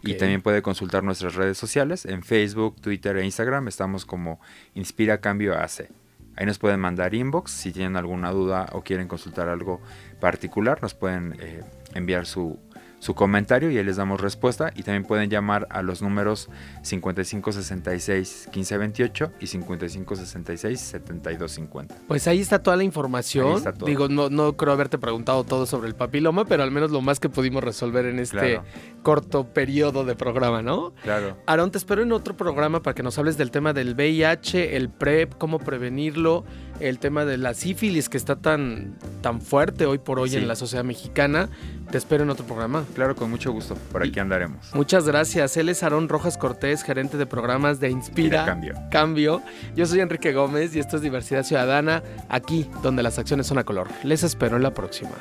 Y 0.04 0.14
también 0.14 0.42
puede 0.44 0.62
consultar 0.62 1.04
nuestras 1.04 1.34
redes 1.34 1.58
sociales 1.58 2.06
en 2.06 2.22
Facebook, 2.22 2.76
Twitter 2.82 3.18
e 3.18 3.26
Instagram. 3.26 3.68
Estamos 3.68 4.06
como 4.06 4.40
Inspira 4.76 5.22
Cambio 5.22 5.58
AC. 5.58 5.90
Ahí 6.38 6.46
nos 6.46 6.60
pueden 6.60 6.80
mandar 6.80 7.16
inbox 7.16 7.52
si 7.52 7.72
tienen 7.72 7.96
alguna 7.98 8.32
duda 8.32 8.68
o 8.74 8.84
quieren 8.84 9.08
consultar 9.08 9.50
algo 9.50 9.82
particular. 10.20 10.82
Nos 10.84 10.94
pueden 10.94 11.36
eh, 11.40 11.64
enviar 11.96 12.28
su, 12.28 12.60
su 13.00 13.14
comentario 13.16 13.70
y 13.72 13.78
ahí 13.78 13.84
les 13.84 13.98
damos 13.98 14.22
respuesta. 14.22 14.72
Y 14.76 14.84
también 14.84 15.04
pueden 15.04 15.30
llamar 15.30 15.68
a 15.70 15.82
los 15.82 16.02
números 16.02 16.50
5566-1528 16.84 19.32
y 19.40 19.46
5566-7250. 19.48 21.88
Pues 22.08 22.28
ahí 22.28 22.40
está 22.40 22.60
toda 22.62 22.78
la 22.78 22.84
información. 22.84 23.48
Ahí 23.48 23.56
está 23.58 23.74
todo. 23.74 23.86
Digo, 23.88 24.08
no, 24.10 24.30
no 24.30 24.56
creo 24.58 24.74
haberte 24.74 24.98
preguntado 24.98 25.44
todo 25.44 25.66
sobre 25.66 25.88
el 25.88 25.96
papiloma, 25.96 26.46
pero 26.46 26.64
al 26.64 26.72
menos 26.72 26.92
lo 26.92 27.02
más 27.02 27.20
que 27.20 27.30
pudimos 27.30 27.64
resolver 27.64 28.06
en 28.06 28.20
este 28.20 28.38
Claro. 28.38 28.64
corto 29.04 29.46
periodo 29.46 30.04
de 30.06 30.16
programa, 30.16 30.62
¿no? 30.62 30.94
Claro. 31.04 31.38
Aarón, 31.46 31.72
te 31.72 31.78
espero 31.78 32.02
en 32.04 32.12
otro 32.12 32.36
programa 32.38 32.82
para 32.82 32.94
que 32.94 33.04
nos 33.04 33.18
hables 33.18 33.38
del 33.38 33.52
tema 33.52 33.74
del 33.74 33.96
VIH, 33.96 34.76
el 34.76 34.90
PrEP, 34.90 35.34
cómo 35.38 35.60
prevenirlo, 35.60 36.44
el 36.80 37.00
tema 37.00 37.26
de 37.26 37.38
la 37.38 37.54
sífilis 37.54 38.10
que 38.10 38.18
está 38.18 38.36
tan, 38.36 38.96
tan 39.22 39.42
fuerte 39.42 39.86
hoy 39.86 39.98
por 39.98 40.20
hoy 40.20 40.30
Sí. 40.30 40.38
en 40.38 40.48
la 40.48 40.56
sociedad 40.56 40.84
mexicana. 40.84 41.50
Te 41.92 41.98
espero 41.98 42.24
en 42.24 42.30
otro 42.30 42.46
programa. 42.46 42.84
Claro, 42.96 43.16
con 43.16 43.30
mucho 43.30 43.52
gusto. 43.52 43.76
Por 43.92 44.04
aquí 44.04 44.20
andaremos. 44.20 44.74
Muchas 44.74 45.06
gracias. 45.06 45.56
Él 45.58 45.70
es 45.70 45.84
Aarón 45.84 46.10
Rojas 46.10 46.38
Cortés, 46.38 46.84
gerente 46.84 47.18
de 47.18 47.26
programas 47.26 47.80
de 47.80 47.90
Inspira. 47.90 48.46
Cambio. 48.46 48.74
Cambio. 48.92 49.42
Yo 49.76 49.86
soy 49.86 50.02
Enrique 50.02 50.34
Gómez 50.34 50.76
y 50.76 50.80
esto 50.80 50.98
es 50.98 51.02
Diversidad 51.02 51.44
Ciudadana, 51.44 52.04
aquí 52.30 52.68
donde 52.84 53.04
las 53.04 53.18
acciones 53.20 53.48
son 53.48 53.58
a 53.58 53.64
color. 53.64 53.88
Les 54.04 54.24
espero 54.24 54.58
en 54.58 54.64
la 54.64 54.74
próxima. 54.74 55.12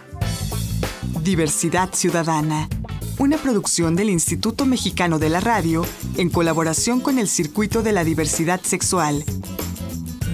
Diversidad 1.23 1.90
Ciudadana, 1.92 2.69
una 3.19 3.37
producción 3.38 3.97
del 3.97 4.11
Instituto 4.11 4.64
Mexicano 4.66 5.19
de 5.19 5.29
la 5.31 5.40
Radio 5.40 5.85
en 6.16 6.31
colaboración 6.31 7.01
con 7.01 7.19
el 7.19 7.29
Circuito 7.29 7.83
de 7.83 7.92
la 7.92 8.05
Diversidad 8.05 8.61
Sexual. 8.62 9.25